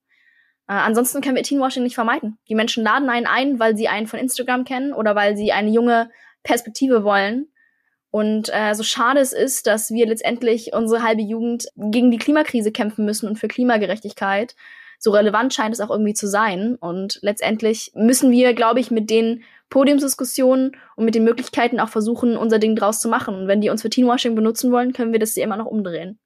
[0.68, 2.38] Äh, ansonsten können wir Teenwashing nicht vermeiden.
[2.48, 5.70] Die Menschen laden einen ein, weil sie einen von Instagram kennen oder weil sie eine
[5.70, 6.10] junge
[6.42, 7.49] Perspektive wollen.
[8.10, 12.72] Und äh, so schade es ist, dass wir letztendlich unsere halbe Jugend gegen die Klimakrise
[12.72, 14.56] kämpfen müssen und für Klimagerechtigkeit,
[14.98, 16.76] so relevant scheint es auch irgendwie zu sein.
[16.76, 22.36] Und letztendlich müssen wir, glaube ich, mit den Podiumsdiskussionen und mit den Möglichkeiten auch versuchen,
[22.36, 23.34] unser Ding draus zu machen.
[23.34, 26.18] Und wenn die uns für Teenwashing benutzen wollen, können wir das hier immer noch umdrehen.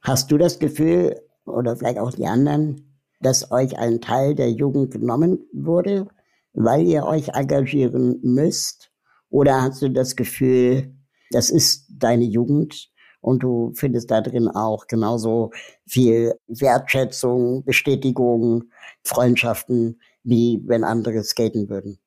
[0.00, 4.92] Hast du das Gefühl, oder vielleicht auch die anderen, dass euch ein Teil der Jugend
[4.92, 6.06] genommen wurde,
[6.54, 8.90] weil ihr euch engagieren müsst?
[9.28, 10.94] Oder hast du das Gefühl,
[11.30, 12.90] das ist deine Jugend
[13.20, 15.50] und du findest da drin auch genauso
[15.86, 18.64] viel Wertschätzung, Bestätigung,
[19.04, 21.98] Freundschaften, wie wenn andere skaten würden.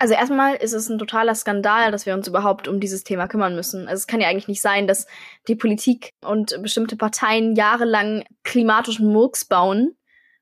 [0.00, 3.56] Also erstmal ist es ein totaler Skandal, dass wir uns überhaupt um dieses Thema kümmern
[3.56, 3.88] müssen.
[3.88, 5.08] Also es kann ja eigentlich nicht sein, dass
[5.48, 9.96] die Politik und bestimmte Parteien jahrelang klimatischen Murks bauen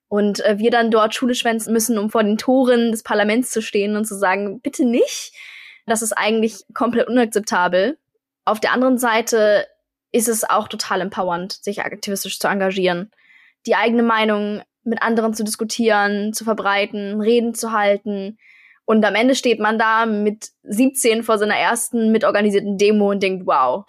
[0.09, 3.63] und äh, wir dann dort Schule schwänzen müssen, um vor den Toren des Parlaments zu
[3.63, 5.33] stehen und zu sagen, bitte nicht.
[5.87, 7.97] Das ist eigentlich komplett unakzeptabel.
[8.47, 9.67] Auf der anderen Seite
[10.13, 13.11] ist es auch total empowernd, sich aktivistisch zu engagieren,
[13.67, 18.39] die eigene Meinung mit anderen zu diskutieren, zu verbreiten, Reden zu halten.
[18.85, 23.47] Und am Ende steht man da mit 17 vor seiner ersten mitorganisierten Demo und denkt,
[23.47, 23.85] wow,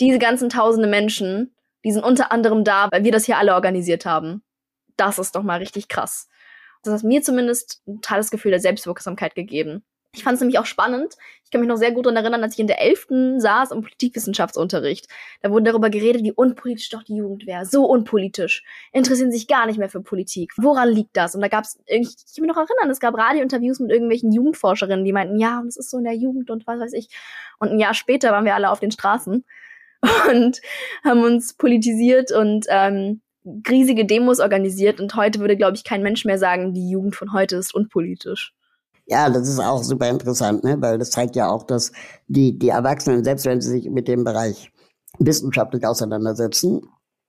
[0.00, 1.54] diese ganzen tausende Menschen,
[1.84, 4.42] die sind unter anderem da, weil wir das hier alle organisiert haben.
[4.96, 6.28] Das ist doch mal richtig krass.
[6.82, 9.84] Das hat mir zumindest ein totales Gefühl der Selbstwirksamkeit gegeben.
[10.12, 11.14] Ich fand es nämlich auch spannend.
[11.44, 13.06] Ich kann mich noch sehr gut daran erinnern, als ich in der 11.
[13.38, 15.06] saß im Politikwissenschaftsunterricht.
[15.42, 17.64] Da wurde darüber geredet, wie unpolitisch doch die Jugend wäre.
[17.66, 18.64] So unpolitisch.
[18.92, 20.52] Interessieren sich gar nicht mehr für Politik.
[20.56, 21.34] Woran liegt das?
[21.34, 25.04] Und da gab es, ich kann mich noch erinnern, es gab Radiointerviews mit irgendwelchen Jugendforscherinnen,
[25.04, 27.08] die meinten, ja, und es ist so in der Jugend und was weiß ich.
[27.58, 29.44] Und ein Jahr später waren wir alle auf den Straßen
[30.30, 30.60] und
[31.04, 33.20] haben uns politisiert und ähm,
[33.68, 35.00] riesige Demos organisiert.
[35.00, 38.54] Und heute würde, glaube ich, kein Mensch mehr sagen, die Jugend von heute ist unpolitisch.
[39.06, 40.76] Ja, das ist auch super interessant, ne?
[40.80, 41.92] weil das zeigt ja auch, dass
[42.26, 44.72] die, die Erwachsenen, selbst wenn sie sich mit dem Bereich
[45.18, 46.82] wissenschaftlich auseinandersetzen,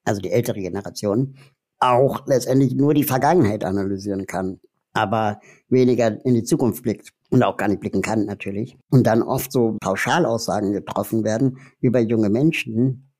[0.04, 1.36] also die ältere Generation,
[1.78, 4.60] auch letztendlich nur die Vergangenheit analysieren kann,
[4.94, 8.78] aber weniger in die Zukunft blickt und auch gar nicht blicken kann natürlich.
[8.90, 13.12] Und dann oft so Pauschalaussagen getroffen werden über junge Menschen,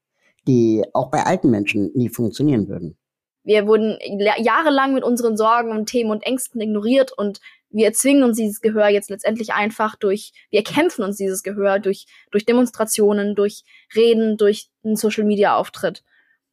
[0.46, 2.96] die auch bei alten Menschen nie funktionieren würden.
[3.44, 3.98] Wir wurden
[4.38, 7.40] jahrelang mit unseren Sorgen und Themen und Ängsten ignoriert und
[7.76, 12.06] wir erzwingen uns dieses Gehör jetzt letztendlich einfach durch, wir kämpfen uns dieses Gehör durch,
[12.30, 16.02] durch Demonstrationen, durch Reden, durch einen Social Media Auftritt.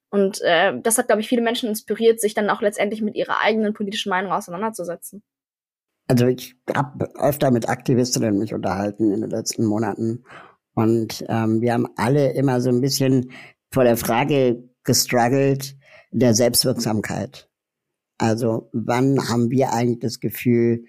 [0.09, 3.39] Und äh, das hat, glaube ich, viele Menschen inspiriert, sich dann auch letztendlich mit ihrer
[3.39, 5.23] eigenen politischen Meinung auseinanderzusetzen.
[6.09, 10.25] Also ich habe öfter mit Aktivistinnen mich unterhalten in den letzten Monaten
[10.75, 13.31] und ähm, wir haben alle immer so ein bisschen
[13.71, 15.77] vor der Frage gestruggelt
[16.11, 17.49] der Selbstwirksamkeit.
[18.17, 20.83] Also wann haben wir eigentlich das Gefühl,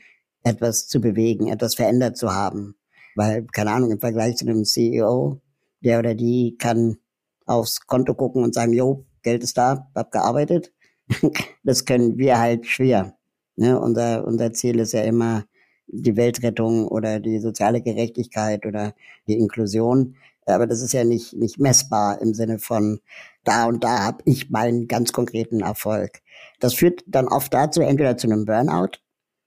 [0.45, 2.77] etwas zu bewegen, etwas verändert zu haben.
[3.17, 5.41] Weil, keine Ahnung, im Vergleich zu einem CEO,
[5.81, 6.99] der oder die kann
[7.47, 10.73] aufs Konto gucken und sagen, jo, Geld ist da, hab gearbeitet.
[11.65, 13.17] das können wir halt schwer.
[13.57, 13.79] Ne?
[13.79, 15.45] Unser, unser Ziel ist ja immer
[15.87, 18.95] die Weltrettung oder die soziale Gerechtigkeit oder
[19.29, 20.17] die Inklusion.
[20.47, 23.01] Aber das ist ja nicht, nicht messbar im Sinne von,
[23.45, 26.21] da und da habe ich meinen ganz konkreten Erfolg.
[26.61, 28.99] Das führt dann oft dazu, entweder zu einem Burnout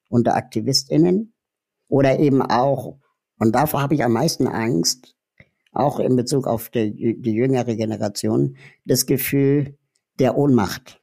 [0.09, 1.33] unter AktivistInnen
[1.87, 2.99] oder eben auch,
[3.39, 5.15] und davor habe ich am meisten Angst,
[5.71, 9.77] auch in Bezug auf die, die jüngere Generation, das Gefühl
[10.19, 11.01] der Ohnmacht.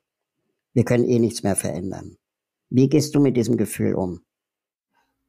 [0.72, 2.16] Wir können eh nichts mehr verändern.
[2.70, 4.20] Wie gehst du mit diesem Gefühl um?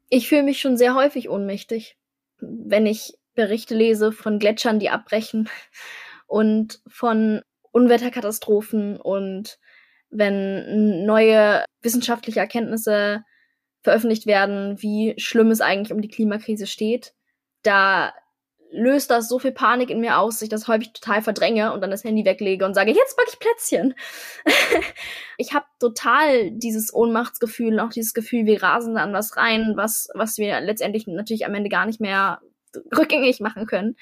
[0.09, 1.97] Ich fühle mich schon sehr häufig ohnmächtig,
[2.39, 5.49] wenn ich Berichte lese von Gletschern, die abbrechen
[6.27, 9.59] und von Unwetterkatastrophen und
[10.09, 13.23] wenn neue wissenschaftliche Erkenntnisse
[13.85, 17.13] veröffentlicht werden, wie schlimm es eigentlich um die Klimakrise steht,
[17.63, 18.13] da
[18.71, 21.81] löst das so viel Panik in mir aus, dass ich das häufig total verdränge und
[21.81, 23.93] dann das Handy weglege und sage, jetzt mag ich Plätzchen.
[25.37, 30.09] ich habe total dieses Ohnmachtsgefühl, auch dieses Gefühl, wir rasen da an was rein, was,
[30.13, 32.41] was wir letztendlich natürlich am Ende gar nicht mehr
[32.97, 33.95] rückgängig machen können.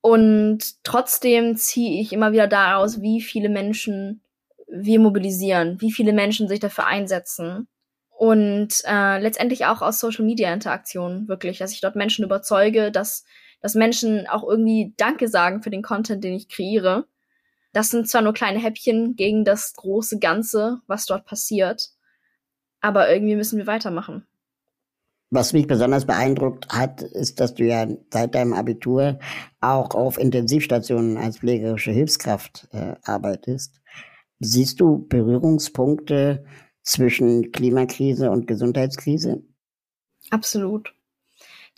[0.00, 4.20] Und trotzdem ziehe ich immer wieder daraus, wie viele Menschen
[4.68, 7.68] wir mobilisieren, wie viele Menschen sich dafür einsetzen
[8.16, 13.24] und äh, letztendlich auch aus Social Media Interaktionen wirklich, dass ich dort Menschen überzeuge, dass
[13.60, 17.06] dass Menschen auch irgendwie Danke sagen für den Content, den ich kreiere.
[17.72, 21.90] Das sind zwar nur kleine Häppchen gegen das große Ganze, was dort passiert,
[22.80, 24.26] aber irgendwie müssen wir weitermachen.
[25.30, 29.18] Was mich besonders beeindruckt hat, ist, dass du ja seit deinem Abitur
[29.60, 33.80] auch auf Intensivstationen als pflegerische Hilfskraft äh, arbeitest.
[34.38, 36.44] Siehst du Berührungspunkte
[36.86, 39.42] zwischen Klimakrise und Gesundheitskrise?
[40.30, 40.94] Absolut.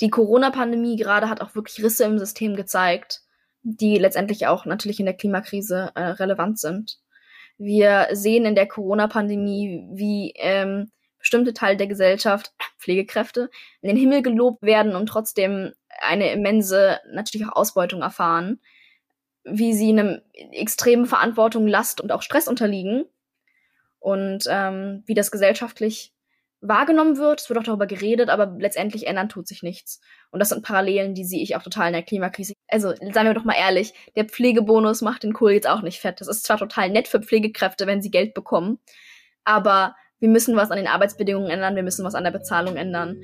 [0.00, 3.22] Die Corona-Pandemie gerade hat auch wirklich Risse im System gezeigt,
[3.62, 7.00] die letztendlich auch natürlich in der Klimakrise äh, relevant sind.
[7.56, 14.22] Wir sehen in der Corona-Pandemie, wie ähm, bestimmte Teile der Gesellschaft, Pflegekräfte, in den Himmel
[14.22, 18.60] gelobt werden und trotzdem eine immense, natürlich auch Ausbeutung erfahren,
[19.42, 20.20] wie sie einem
[20.52, 23.06] extremen Verantwortung, Last und auch Stress unterliegen
[24.08, 26.14] und ähm, wie das gesellschaftlich
[26.62, 27.42] wahrgenommen wird.
[27.42, 30.00] Es wird auch darüber geredet, aber letztendlich ändern tut sich nichts.
[30.30, 32.54] Und das sind Parallelen, die sehe ich auch total in der Klimakrise.
[32.68, 36.22] also seien wir doch mal ehrlich, der Pflegebonus macht den Kohl jetzt auch nicht fett.
[36.22, 38.78] Das ist zwar total nett für Pflegekräfte, wenn sie Geld bekommen,
[39.44, 43.20] aber wir müssen was an den Arbeitsbedingungen ändern, wir müssen was an der Bezahlung ändern.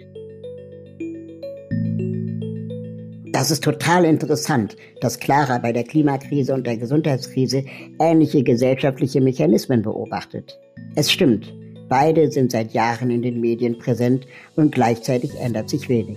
[3.35, 7.65] Das ist total interessant, dass Clara bei der Klimakrise und der Gesundheitskrise
[7.99, 10.57] ähnliche gesellschaftliche Mechanismen beobachtet.
[10.95, 11.53] Es stimmt,
[11.89, 16.17] beide sind seit Jahren in den Medien präsent und gleichzeitig ändert sich wenig.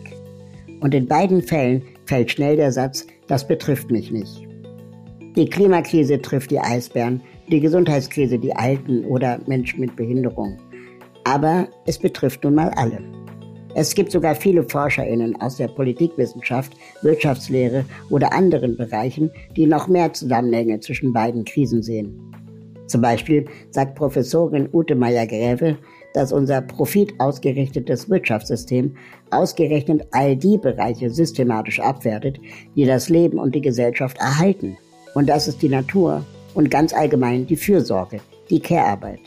[0.81, 4.47] Und in beiden Fällen fällt schnell der Satz, das betrifft mich nicht.
[5.35, 10.59] Die Klimakrise trifft die Eisbären, die Gesundheitskrise die Alten oder Menschen mit Behinderung.
[11.23, 13.16] Aber es betrifft nun mal alle.
[13.79, 20.11] Es gibt sogar viele ForscherInnen aus der Politikwissenschaft, Wirtschaftslehre oder anderen Bereichen, die noch mehr
[20.13, 22.19] Zusammenhänge zwischen beiden Krisen sehen.
[22.87, 25.77] Zum Beispiel sagt Professorin Ute Meyer-Gräve,
[26.15, 28.95] dass unser profitausgerichtetes Wirtschaftssystem
[29.29, 32.39] ausgerechnet all die Bereiche systematisch abwertet,
[32.75, 34.75] die das Leben und die Gesellschaft erhalten.
[35.13, 39.19] Und das ist die Natur und ganz allgemein die Fürsorge, die Care-Arbeit.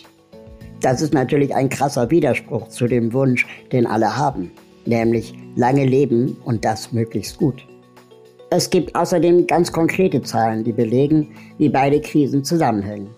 [0.80, 4.50] Das ist natürlich ein krasser Widerspruch zu dem Wunsch, den alle haben,
[4.86, 7.66] nämlich lange leben und das möglichst gut.
[8.48, 13.10] Es gibt außerdem ganz konkrete Zahlen, die belegen, wie beide Krisen zusammenhängen.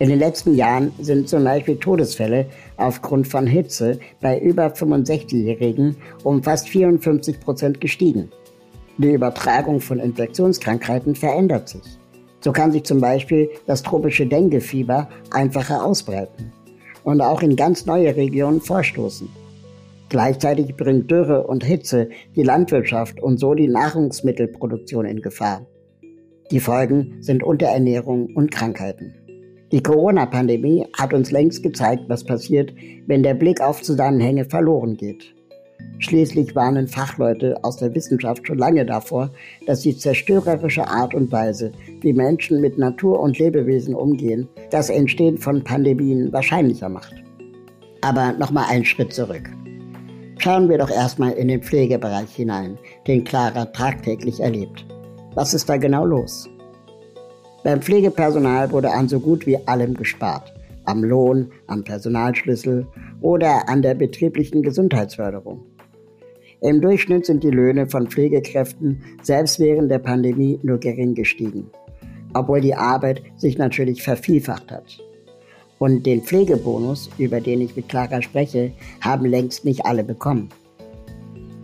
[0.00, 2.46] In den letzten Jahren sind zum Beispiel Todesfälle
[2.76, 8.28] aufgrund von Hitze bei über 65-Jährigen um fast 54 Prozent gestiegen.
[8.98, 11.98] Die Übertragung von Infektionskrankheiten verändert sich.
[12.40, 16.52] So kann sich zum Beispiel das tropische Denguefieber einfacher ausbreiten
[17.04, 19.28] und auch in ganz neue Regionen vorstoßen.
[20.08, 25.66] Gleichzeitig bringt Dürre und Hitze die Landwirtschaft und so die Nahrungsmittelproduktion in Gefahr.
[26.50, 29.14] Die Folgen sind Unterernährung und Krankheiten.
[29.72, 32.74] Die Corona-Pandemie hat uns längst gezeigt, was passiert,
[33.06, 35.34] wenn der Blick auf Zusammenhänge verloren geht.
[35.98, 39.30] Schließlich warnen Fachleute aus der Wissenschaft schon lange davor,
[39.66, 45.38] dass die zerstörerische Art und Weise, wie Menschen mit Natur und Lebewesen umgehen, das Entstehen
[45.38, 47.14] von Pandemien wahrscheinlicher macht.
[48.02, 49.48] Aber nochmal einen Schritt zurück.
[50.38, 54.84] Schauen wir doch erstmal in den Pflegebereich hinein, den Clara tagtäglich erlebt.
[55.34, 56.48] Was ist da genau los?
[57.64, 60.53] Beim Pflegepersonal wurde an so gut wie allem gespart.
[60.84, 62.86] Am Lohn, am Personalschlüssel
[63.20, 65.64] oder an der betrieblichen Gesundheitsförderung.
[66.60, 71.70] Im Durchschnitt sind die Löhne von Pflegekräften selbst während der Pandemie nur gering gestiegen,
[72.32, 74.98] obwohl die Arbeit sich natürlich vervielfacht hat.
[75.78, 80.48] Und den Pflegebonus, über den ich mit Clara spreche, haben längst nicht alle bekommen.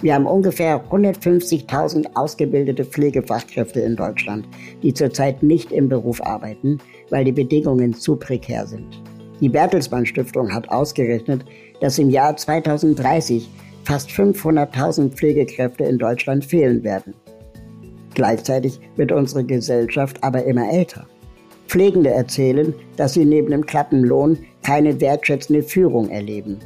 [0.02, 4.48] Wir haben ungefähr 150.000 ausgebildete Pflegefachkräfte in Deutschland,
[4.82, 6.78] die zurzeit nicht im Beruf arbeiten,
[7.10, 9.02] weil die Bedingungen zu prekär sind.
[9.40, 11.44] Die Bertelsmann Stiftung hat ausgerechnet,
[11.80, 13.48] dass im Jahr 2030
[13.84, 17.14] fast 500.000 Pflegekräfte in Deutschland fehlen werden.
[18.14, 21.06] Gleichzeitig wird unsere Gesellschaft aber immer älter.
[21.68, 26.58] Pflegende erzählen, dass sie neben dem klappen Lohn keine wertschätzende Führung erleben,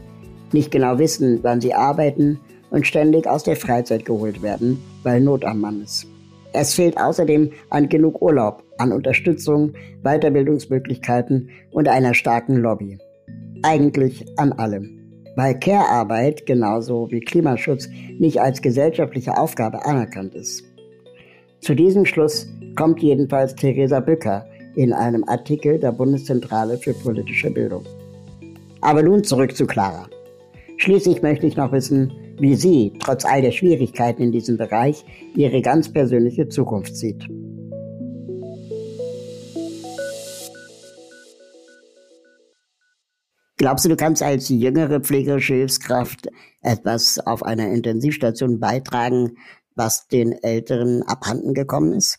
[0.53, 5.45] nicht genau wissen, wann sie arbeiten und ständig aus der Freizeit geholt werden, weil Not
[5.45, 6.07] am Mann ist.
[6.57, 9.73] Es fehlt außerdem an genug Urlaub, an Unterstützung,
[10.05, 12.97] Weiterbildungsmöglichkeiten und einer starken Lobby.
[13.65, 15.01] Eigentlich an allem.
[15.35, 17.89] Weil Care-Arbeit genauso wie Klimaschutz
[18.21, 20.63] nicht als gesellschaftliche Aufgabe anerkannt ist.
[21.59, 27.85] Zu diesem Schluss kommt jedenfalls Theresa Bücker in einem Artikel der Bundeszentrale für politische Bildung.
[28.81, 30.07] Aber nun zurück zu Clara.
[30.77, 35.63] Schließlich möchte ich noch wissen, wie sie, trotz all der Schwierigkeiten in diesem Bereich, ihre
[35.63, 37.29] ganz persönliche Zukunft sieht.
[43.57, 46.29] Glaubst du, du kannst als jüngere pflegerische Hilfskraft
[46.61, 49.39] etwas auf einer Intensivstation beitragen,
[49.77, 52.19] was den Älteren abhanden gekommen ist?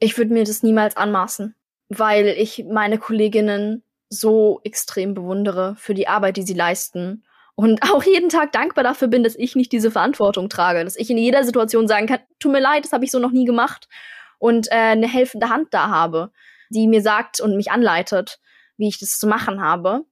[0.00, 1.54] Ich würde mir das niemals anmaßen,
[1.88, 7.24] weil ich meine Kolleginnen so extrem bewundere für die Arbeit, die sie leisten
[7.58, 11.10] und auch jeden Tag dankbar dafür bin, dass ich nicht diese Verantwortung trage, dass ich
[11.10, 13.88] in jeder Situation sagen kann, tut mir leid, das habe ich so noch nie gemacht
[14.38, 16.30] und äh, eine helfende Hand da habe,
[16.70, 18.38] die mir sagt und mich anleitet,
[18.76, 20.04] wie ich das zu machen habe.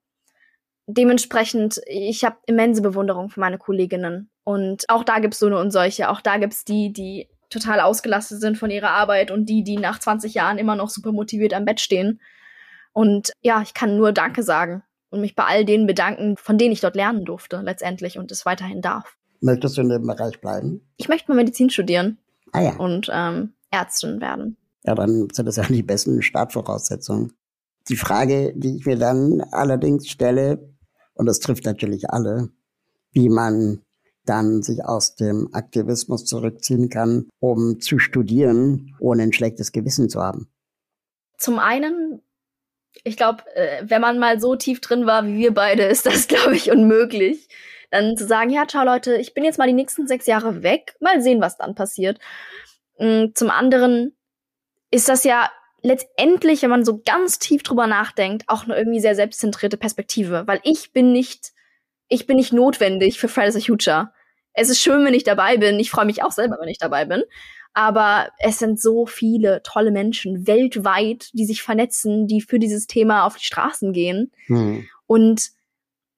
[0.88, 4.28] Dementsprechend, ich habe immense Bewunderung für meine Kolleginnen.
[4.42, 6.10] Und auch da gibt's so eine und solche.
[6.10, 10.00] Auch da gibt's die, die total ausgelastet sind von ihrer Arbeit und die, die nach
[10.00, 12.20] 20 Jahren immer noch super motiviert am Bett stehen.
[12.92, 16.72] Und ja, ich kann nur Danke sagen und mich bei all denen bedanken, von denen
[16.72, 19.16] ich dort lernen durfte letztendlich und es weiterhin darf.
[19.40, 20.80] Möchtest du in dem Bereich bleiben?
[20.96, 22.18] Ich möchte mal Medizin studieren.
[22.52, 22.76] Ah ja.
[22.76, 24.56] Und ähm, Ärztin werden.
[24.84, 27.32] Ja, dann sind das ja die besten Startvoraussetzungen.
[27.88, 30.74] Die Frage, die ich mir dann allerdings stelle,
[31.14, 32.50] und das trifft natürlich alle,
[33.12, 33.82] wie man
[34.24, 40.20] dann sich aus dem Aktivismus zurückziehen kann, um zu studieren, ohne ein schlechtes Gewissen zu
[40.20, 40.48] haben?
[41.38, 42.22] Zum einen,
[43.04, 46.28] ich glaube, äh, wenn man mal so tief drin war wie wir beide, ist das,
[46.28, 47.48] glaube ich, unmöglich.
[47.90, 50.96] Dann zu sagen, ja, ciao Leute, ich bin jetzt mal die nächsten sechs Jahre weg,
[51.00, 52.18] mal sehen, was dann passiert.
[52.98, 54.16] Mm, zum anderen
[54.90, 55.50] ist das ja
[55.82, 60.60] letztendlich, wenn man so ganz tief drüber nachdenkt, auch eine irgendwie sehr selbstzentrierte Perspektive, weil
[60.64, 61.52] ich bin nicht,
[62.08, 64.12] ich bin nicht notwendig für Fridays for Future.
[64.52, 65.78] Es ist schön, wenn ich dabei bin.
[65.78, 67.22] Ich freue mich auch selber, wenn ich dabei bin.
[67.76, 73.26] Aber es sind so viele tolle Menschen weltweit, die sich vernetzen, die für dieses Thema
[73.26, 74.32] auf die Straßen gehen.
[74.46, 74.86] Hm.
[75.06, 75.50] Und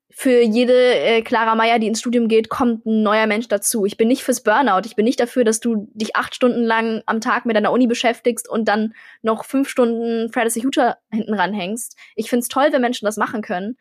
[0.09, 3.87] für jede äh, Clara Meyer, die ins Studium geht, kommt ein neuer Mensch dazu.
[3.87, 4.83] Ich bin nicht fürs Burnout.
[4.85, 7.89] Ich bin nicht dafür, dass du dich acht Stunden lang am Tag mit deiner Uni
[7.89, 11.97] beschäftigst und dann noch fünf Stunden Fridays for Future hinten ranhängst.
[12.15, 13.77] Ich find's toll, wenn Menschen das machen können.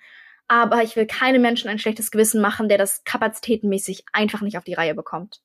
[0.48, 4.64] Aber ich will keinem Menschen ein schlechtes Gewissen machen, der das kapazitätenmäßig einfach nicht auf
[4.64, 5.42] die Reihe bekommt.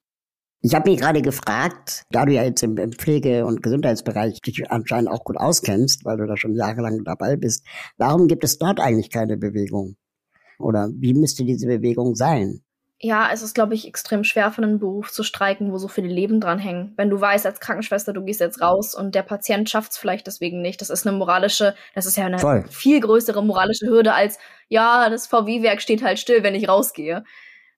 [0.65, 4.71] Ich habe mich gerade gefragt, da du ja jetzt im, im Pflege- und Gesundheitsbereich dich
[4.71, 7.67] anscheinend auch gut auskennst, weil du da schon jahrelang dabei bist,
[7.99, 9.97] warum gibt es dort eigentlich keine Bewegung?
[10.61, 12.63] Oder wie müsste diese Bewegung sein?
[13.01, 16.07] Ja, es ist, glaube ich, extrem schwer für einen Beruf zu streiken, wo so viele
[16.07, 16.93] Leben dran hängen.
[16.97, 20.29] Wenn du weißt als Krankenschwester, du gehst jetzt raus und der Patient schafft es vielleicht
[20.29, 20.81] deswegen nicht.
[20.81, 22.65] Das ist eine moralische, das ist ja eine Voll.
[22.69, 24.39] viel größere moralische Hürde als,
[24.69, 27.25] ja, das VW-Werk steht halt still, wenn ich rausgehe.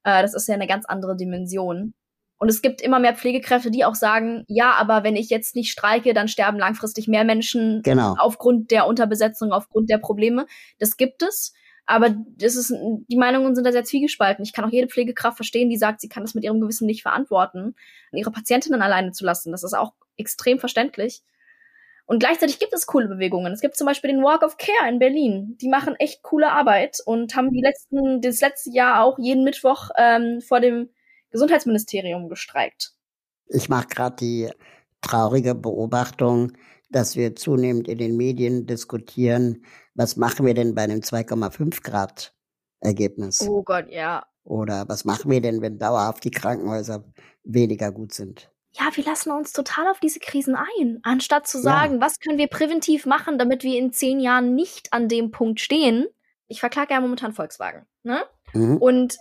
[0.03, 1.95] Äh, das ist ja eine ganz andere Dimension.
[2.39, 5.71] Und es gibt immer mehr Pflegekräfte, die auch sagen, ja, aber wenn ich jetzt nicht
[5.71, 8.17] streike, dann sterben langfristig mehr Menschen genau.
[8.19, 10.47] aufgrund der Unterbesetzung, aufgrund der Probleme.
[10.79, 11.55] Das gibt es.
[11.87, 12.73] Aber das ist,
[13.09, 14.43] die Meinungen sind da sehr zwiegespalten.
[14.43, 17.03] Ich kann auch jede Pflegekraft verstehen, die sagt, sie kann das mit ihrem Gewissen nicht
[17.03, 17.75] verantworten,
[18.11, 19.53] ihre Patientinnen alleine zu lassen.
[19.53, 21.23] Das ist auch extrem verständlich.
[22.07, 23.53] Und gleichzeitig gibt es coole Bewegungen.
[23.53, 25.57] Es gibt zum Beispiel den Walk of Care in Berlin.
[25.61, 29.91] Die machen echt coole Arbeit und haben die letzten, das letzte Jahr auch jeden Mittwoch
[29.97, 30.91] ähm, vor dem
[31.35, 32.93] Gesundheitsministerium gestreikt.
[33.49, 34.51] Ich mache gerade die
[35.01, 36.53] traurige Beobachtung,
[36.91, 39.65] dass wir zunehmend in den Medien diskutieren,
[39.95, 42.33] was machen wir denn bei einem 2,5 Grad
[42.79, 43.41] Ergebnis?
[43.43, 44.25] Oh Gott, ja.
[44.45, 47.05] Oder was machen wir denn, wenn dauerhaft die Krankenhäuser
[47.43, 48.53] weniger gut sind?
[48.71, 52.01] Ja, wir lassen uns total auf diese Krisen ein, anstatt zu sagen, ja.
[52.01, 56.07] was können wir präventiv machen, damit wir in zehn Jahren nicht an dem Punkt stehen.
[56.47, 57.87] Ich verklage ja momentan Volkswagen.
[58.05, 58.23] Ne?
[58.53, 58.77] Mhm.
[58.77, 59.19] Und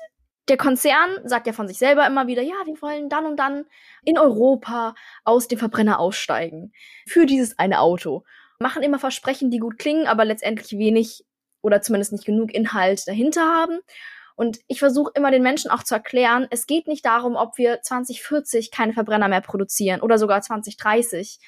[0.50, 3.66] der Konzern sagt ja von sich selber immer wieder, ja, wir wollen dann und dann
[4.04, 6.74] in Europa aus dem Verbrenner aussteigen.
[7.08, 8.24] Für dieses eine Auto.
[8.60, 11.26] Machen immer Versprechen, die gut klingen, aber letztendlich wenig
[11.62, 13.80] oder zumindest nicht genug Inhalt dahinter haben.
[14.36, 17.82] Und ich versuche immer den Menschen auch zu erklären, es geht nicht darum, ob wir
[17.82, 21.40] 2040 keine Verbrenner mehr produzieren oder sogar 2030.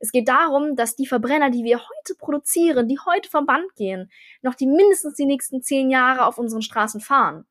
[0.00, 4.10] Es geht darum, dass die Verbrenner, die wir heute produzieren, die heute vom Band gehen,
[4.42, 7.46] noch die mindestens die nächsten zehn Jahre auf unseren Straßen fahren.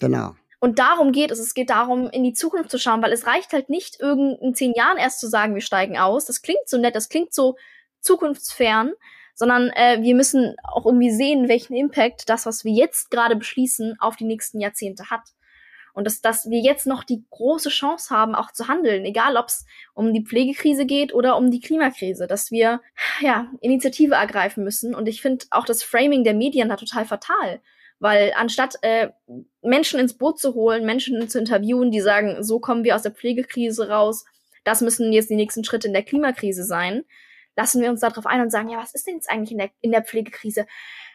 [0.00, 0.34] Genau.
[0.60, 1.38] Und darum geht es.
[1.38, 4.54] Es geht darum, in die Zukunft zu schauen, weil es reicht halt nicht, irgend in
[4.54, 6.26] zehn Jahren erst zu sagen, wir steigen aus.
[6.26, 7.56] Das klingt so nett, das klingt so
[8.00, 8.92] zukunftsfern,
[9.34, 13.96] sondern äh, wir müssen auch irgendwie sehen, welchen Impact das, was wir jetzt gerade beschließen,
[14.00, 15.22] auf die nächsten Jahrzehnte hat.
[15.94, 19.46] Und dass, dass wir jetzt noch die große Chance haben, auch zu handeln, egal ob
[19.46, 22.80] es um die Pflegekrise geht oder um die Klimakrise, dass wir
[23.20, 24.94] ja Initiative ergreifen müssen.
[24.94, 27.60] Und ich finde auch das Framing der Medien da total fatal.
[28.00, 29.10] Weil anstatt äh,
[29.62, 33.12] Menschen ins Boot zu holen, Menschen zu interviewen, die sagen, so kommen wir aus der
[33.12, 34.24] Pflegekrise raus,
[34.64, 37.04] das müssen jetzt die nächsten Schritte in der Klimakrise sein,
[37.56, 39.70] lassen wir uns darauf ein und sagen, ja, was ist denn jetzt eigentlich in der,
[39.80, 40.66] in der Pflegekrise?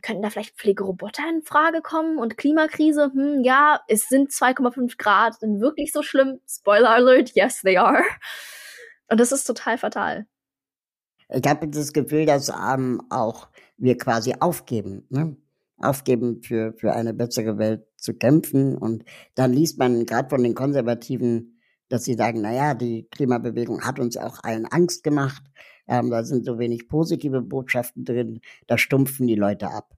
[0.04, 3.12] Könnten da vielleicht Pflegeroboter in Frage kommen und Klimakrise?
[3.14, 6.40] Hm, ja, es sind 2,5 Grad, sind wirklich so schlimm.
[6.48, 8.04] Spoiler alert, yes, they are.
[9.10, 10.28] Und das ist total fatal.
[11.30, 15.08] Ich habe das Gefühl, dass ähm, auch wir quasi aufgeben.
[15.10, 15.36] Ne?
[15.78, 18.78] Aufgeben, für, für eine bessere Welt zu kämpfen.
[18.78, 19.04] Und
[19.36, 21.60] dann liest man gerade von den Konservativen,
[21.90, 25.44] dass sie sagen, na ja, die Klimabewegung hat uns auch allen Angst gemacht.
[25.88, 29.94] Ähm, da sind so wenig positive Botschaften drin, da stumpfen die Leute ab.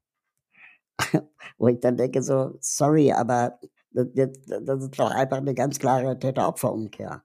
[1.57, 3.59] Wo ich dann denke so, sorry, aber
[3.91, 7.23] das, das ist doch einfach eine ganz klare Täter-Opfer-Umkehr.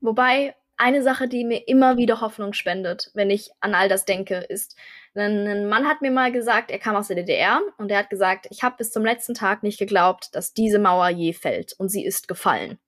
[0.00, 4.36] Wobei eine Sache, die mir immer wieder Hoffnung spendet, wenn ich an all das denke,
[4.36, 4.76] ist,
[5.14, 8.46] ein Mann hat mir mal gesagt, er kam aus der DDR und er hat gesagt,
[8.50, 12.04] ich habe bis zum letzten Tag nicht geglaubt, dass diese Mauer je fällt und sie
[12.04, 12.78] ist gefallen.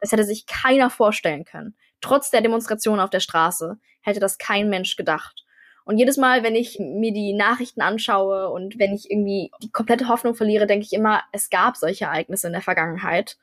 [0.00, 1.76] Das hätte sich keiner vorstellen können.
[2.00, 5.44] Trotz der Demonstration auf der Straße hätte das kein Mensch gedacht.
[5.84, 10.08] Und jedes Mal, wenn ich mir die Nachrichten anschaue und wenn ich irgendwie die komplette
[10.08, 13.36] Hoffnung verliere, denke ich immer, es gab solche Ereignisse in der Vergangenheit.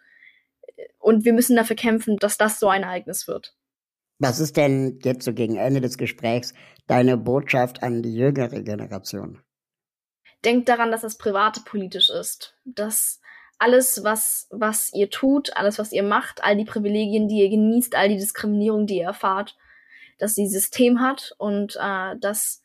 [0.98, 3.54] Und wir müssen dafür kämpfen, dass das so ein Ereignis wird.
[4.22, 6.54] Was ist denn jetzt so gegen Ende des Gesprächs
[6.86, 9.42] deine Botschaft an die jüngere Generation?
[10.46, 12.56] Denkt daran, dass das Private politisch ist.
[12.64, 13.20] Dass
[13.58, 17.96] alles, was, was ihr tut, alles, was ihr macht, all die Privilegien, die ihr genießt,
[17.96, 19.58] all die Diskriminierung, die ihr erfahrt,
[20.20, 22.62] dass sie System hat und äh, dass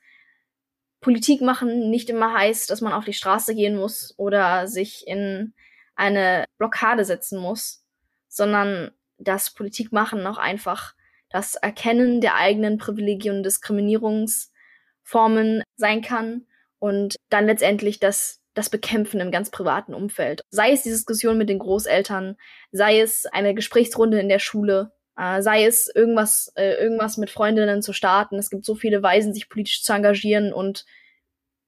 [1.00, 5.54] Politik machen nicht immer heißt, dass man auf die Straße gehen muss oder sich in
[5.94, 7.82] eine Blockade setzen muss,
[8.28, 10.94] sondern dass Politik machen auch einfach
[11.30, 16.46] das Erkennen der eigenen Privilegien und Diskriminierungsformen sein kann
[16.78, 20.42] und dann letztendlich das, das Bekämpfen im ganz privaten Umfeld.
[20.50, 22.36] Sei es die Diskussion mit den Großeltern,
[22.72, 27.82] sei es eine Gesprächsrunde in der Schule, äh, sei es irgendwas, äh, irgendwas mit Freundinnen
[27.82, 28.38] zu starten.
[28.38, 30.84] Es gibt so viele Weisen, sich politisch zu engagieren und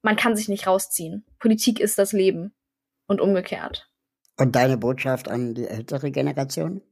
[0.03, 1.25] man kann sich nicht rausziehen.
[1.39, 2.55] Politik ist das Leben
[3.07, 3.91] und umgekehrt.
[4.37, 6.83] Und deine Botschaft an die ältere Generation?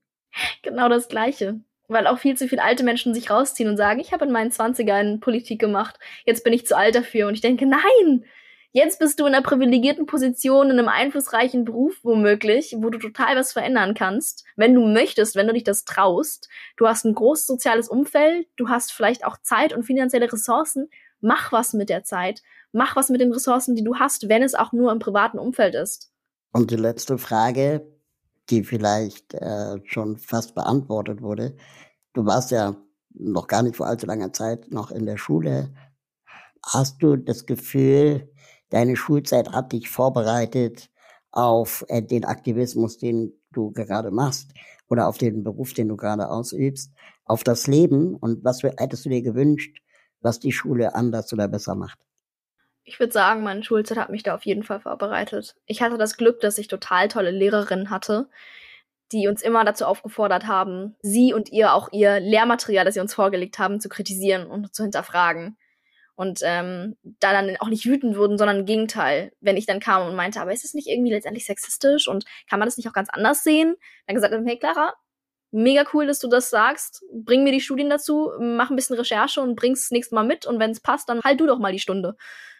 [0.62, 1.60] Genau das Gleiche.
[1.88, 4.50] Weil auch viel zu viele alte Menschen sich rausziehen und sagen, ich habe in meinen
[4.50, 7.28] Zwanzigern Politik gemacht, jetzt bin ich zu alt dafür.
[7.28, 8.24] Und ich denke, nein,
[8.72, 13.36] jetzt bist du in einer privilegierten Position, in einem einflussreichen Beruf womöglich, wo du total
[13.36, 16.48] was verändern kannst, wenn du möchtest, wenn du dich das traust.
[16.76, 20.90] Du hast ein großes soziales Umfeld, du hast vielleicht auch Zeit und finanzielle Ressourcen.
[21.20, 22.42] Mach was mit der Zeit.
[22.72, 25.74] Mach was mit den Ressourcen, die du hast, wenn es auch nur im privaten Umfeld
[25.74, 26.12] ist.
[26.52, 27.86] Und die letzte Frage,
[28.50, 31.56] die vielleicht äh, schon fast beantwortet wurde.
[32.12, 32.76] Du warst ja
[33.10, 35.74] noch gar nicht vor allzu langer Zeit noch in der Schule.
[36.64, 38.32] Hast du das Gefühl,
[38.70, 40.90] deine Schulzeit hat dich vorbereitet
[41.30, 44.52] auf äh, den Aktivismus, den du gerade machst
[44.88, 46.92] oder auf den Beruf, den du gerade ausübst,
[47.24, 49.78] auf das Leben und was hättest du dir gewünscht,
[50.20, 52.05] was die Schule anders oder besser macht?
[52.86, 55.56] Ich würde sagen, meine Schulzeit hat mich da auf jeden Fall vorbereitet.
[55.66, 58.30] Ich hatte das Glück, dass ich total tolle Lehrerinnen hatte,
[59.12, 63.12] die uns immer dazu aufgefordert haben, sie und ihr auch ihr Lehrmaterial, das sie uns
[63.12, 65.58] vorgelegt haben, zu kritisieren und zu hinterfragen.
[66.14, 70.06] Und ähm, da dann auch nicht wütend wurden, sondern im Gegenteil, wenn ich dann kam
[70.06, 72.94] und meinte, aber ist es nicht irgendwie letztendlich sexistisch und kann man das nicht auch
[72.94, 73.74] ganz anders sehen?
[74.06, 74.94] Dann gesagt hey Clara,
[75.50, 77.04] mega cool, dass du das sagst.
[77.12, 80.46] Bring mir die Studien dazu, mach ein bisschen Recherche und bring's das nächste Mal mit.
[80.46, 82.16] Und wenn es passt, dann halt du doch mal die Stunde.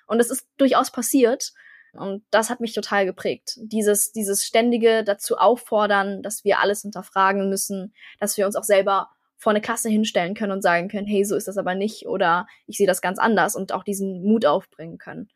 [0.06, 1.52] Und es ist durchaus passiert.
[1.92, 3.54] Und das hat mich total geprägt.
[3.56, 9.08] Dieses, dieses ständige dazu auffordern, dass wir alles hinterfragen müssen, dass wir uns auch selber
[9.38, 12.46] vor eine Klasse hinstellen können und sagen können, hey, so ist das aber nicht oder
[12.66, 15.28] ich sehe das ganz anders und auch diesen Mut aufbringen können.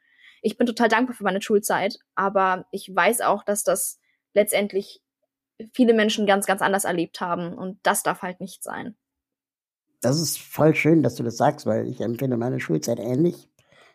[0.43, 3.99] Ich bin total dankbar für meine Schulzeit, aber ich weiß auch, dass das
[4.33, 5.03] letztendlich
[5.75, 8.97] viele Menschen ganz, ganz anders erlebt haben und das darf halt nicht sein.
[10.01, 13.50] Das ist voll schön, dass du das sagst, weil ich empfinde meine Schulzeit ähnlich.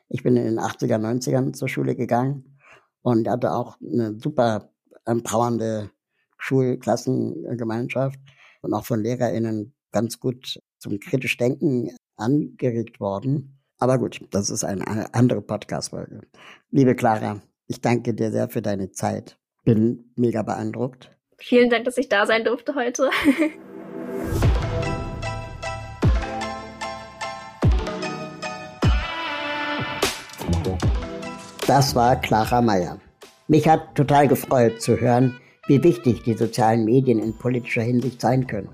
[0.09, 2.57] Ich bin in den 80er, 90ern zur Schule gegangen
[3.01, 4.71] und hatte auch eine super
[5.05, 5.91] empowernde
[6.37, 8.19] Schulklassengemeinschaft
[8.61, 13.59] und auch von LehrerInnen ganz gut zum kritisch Denken angeregt worden.
[13.77, 16.21] Aber gut, das ist eine andere Podcast-Folge.
[16.71, 19.37] Liebe Clara, ich danke dir sehr für deine Zeit.
[19.63, 21.11] Bin mega beeindruckt.
[21.37, 23.09] Vielen Dank, dass ich da sein durfte heute.
[31.67, 32.99] Das war Clara Meyer.
[33.47, 35.35] Mich hat total gefreut zu hören,
[35.65, 38.69] wie wichtig die sozialen Medien in politischer Hinsicht sein können.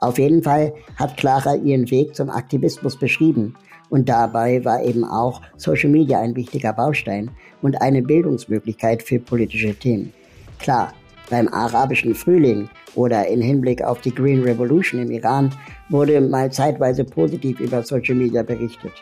[0.00, 3.54] Auf jeden Fall hat Clara ihren Weg zum Aktivismus beschrieben
[3.90, 7.30] und dabei war eben auch Social Media ein wichtiger Baustein
[7.62, 10.12] und eine Bildungsmöglichkeit für politische Themen.
[10.58, 10.92] Klar,
[11.30, 15.54] beim arabischen Frühling oder in Hinblick auf die Green Revolution im Iran
[15.90, 18.94] wurde mal zeitweise positiv über Social Media berichtet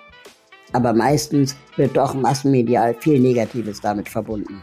[0.72, 4.62] aber meistens wird doch massenmedial viel Negatives damit verbunden.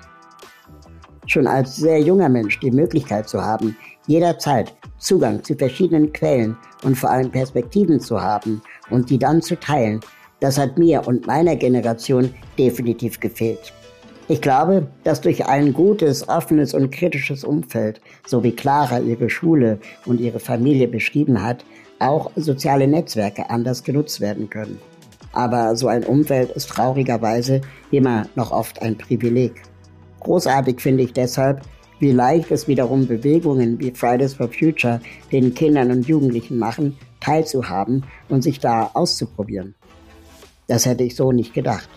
[1.27, 3.75] Schon als sehr junger Mensch die Möglichkeit zu haben,
[4.07, 9.59] jederzeit Zugang zu verschiedenen Quellen und vor allem Perspektiven zu haben und die dann zu
[9.59, 9.99] teilen,
[10.39, 13.73] das hat mir und meiner Generation definitiv gefehlt.
[14.27, 19.79] Ich glaube, dass durch ein gutes, offenes und kritisches Umfeld, so wie Clara ihre Schule
[20.05, 21.63] und ihre Familie beschrieben hat,
[21.99, 24.79] auch soziale Netzwerke anders genutzt werden können.
[25.35, 27.61] Aber so ein Umfeld ist traurigerweise
[27.91, 29.61] immer noch oft ein Privileg.
[30.21, 31.61] Großartig finde ich deshalb,
[31.99, 35.01] wie leicht es wiederum Bewegungen wie Fridays for Future
[35.33, 39.75] den Kindern und Jugendlichen machen, teilzuhaben und sich da auszuprobieren.
[40.67, 41.89] Das hätte ich so nicht gedacht.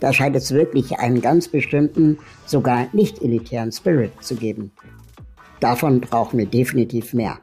[0.00, 4.72] Da scheint es wirklich einen ganz bestimmten, sogar nicht elitären Spirit zu geben.
[5.60, 7.38] Davon brauchen wir definitiv mehr.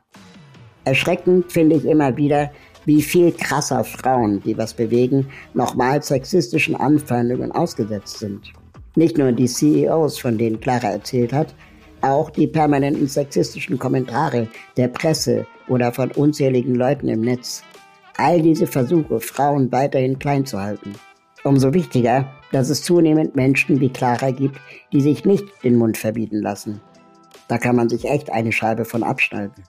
[0.84, 2.50] Erschreckend finde ich immer wieder,
[2.88, 8.54] wie viel krasser Frauen, die was bewegen, nochmal sexistischen Anfeindungen ausgesetzt sind.
[8.96, 11.54] Nicht nur die CEOs, von denen Clara erzählt hat,
[12.00, 17.62] auch die permanenten sexistischen Kommentare der Presse oder von unzähligen Leuten im Netz.
[18.16, 20.94] All diese Versuche, Frauen weiterhin klein zu halten.
[21.44, 24.62] Umso wichtiger, dass es zunehmend Menschen wie Clara gibt,
[24.94, 26.80] die sich nicht den Mund verbieten lassen.
[27.50, 29.66] Da kann man sich echt eine Scheibe von abschneiden.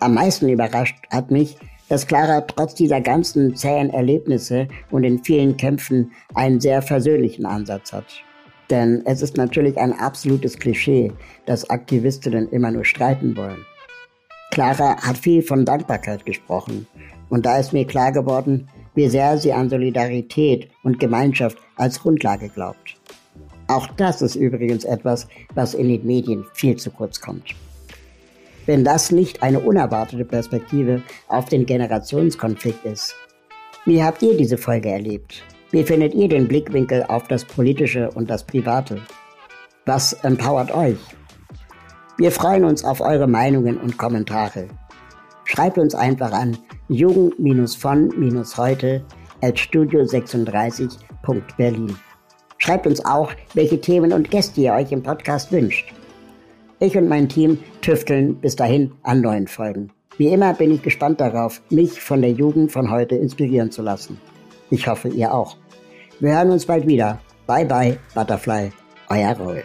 [0.00, 1.56] Am meisten überrascht hat mich,
[1.88, 7.92] dass Clara trotz dieser ganzen zähen Erlebnisse und den vielen Kämpfen einen sehr versöhnlichen Ansatz
[7.92, 8.06] hat.
[8.70, 11.12] Denn es ist natürlich ein absolutes Klischee,
[11.46, 13.64] dass Aktivistinnen immer nur streiten wollen.
[14.50, 16.86] Clara hat viel von Dankbarkeit gesprochen
[17.28, 22.48] und da ist mir klar geworden, wie sehr sie an Solidarität und Gemeinschaft als Grundlage
[22.48, 22.96] glaubt.
[23.68, 27.54] Auch das ist übrigens etwas, was in den Medien viel zu kurz kommt.
[28.68, 33.14] Wenn das nicht eine unerwartete Perspektive auf den Generationskonflikt ist.
[33.86, 35.42] Wie habt ihr diese Folge erlebt?
[35.70, 39.00] Wie findet ihr den Blickwinkel auf das Politische und das Private?
[39.86, 40.98] Was empowert euch?
[42.18, 44.68] Wir freuen uns auf eure Meinungen und Kommentare.
[45.44, 46.58] Schreibt uns einfach an
[46.88, 49.02] jugend-von-heute
[49.40, 51.96] at studio36.berlin.
[52.58, 55.94] Schreibt uns auch, welche Themen und Gäste ihr euch im Podcast wünscht.
[56.80, 59.90] Ich und mein Team tüfteln bis dahin an neuen Folgen.
[60.16, 64.20] Wie immer bin ich gespannt darauf, mich von der Jugend von heute inspirieren zu lassen.
[64.70, 65.56] Ich hoffe, ihr auch.
[66.20, 67.20] Wir hören uns bald wieder.
[67.46, 68.70] Bye bye, Butterfly,
[69.08, 69.64] euer Roll.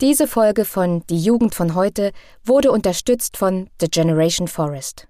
[0.00, 2.12] Diese Folge von Die Jugend von heute
[2.44, 5.09] wurde unterstützt von The Generation Forest.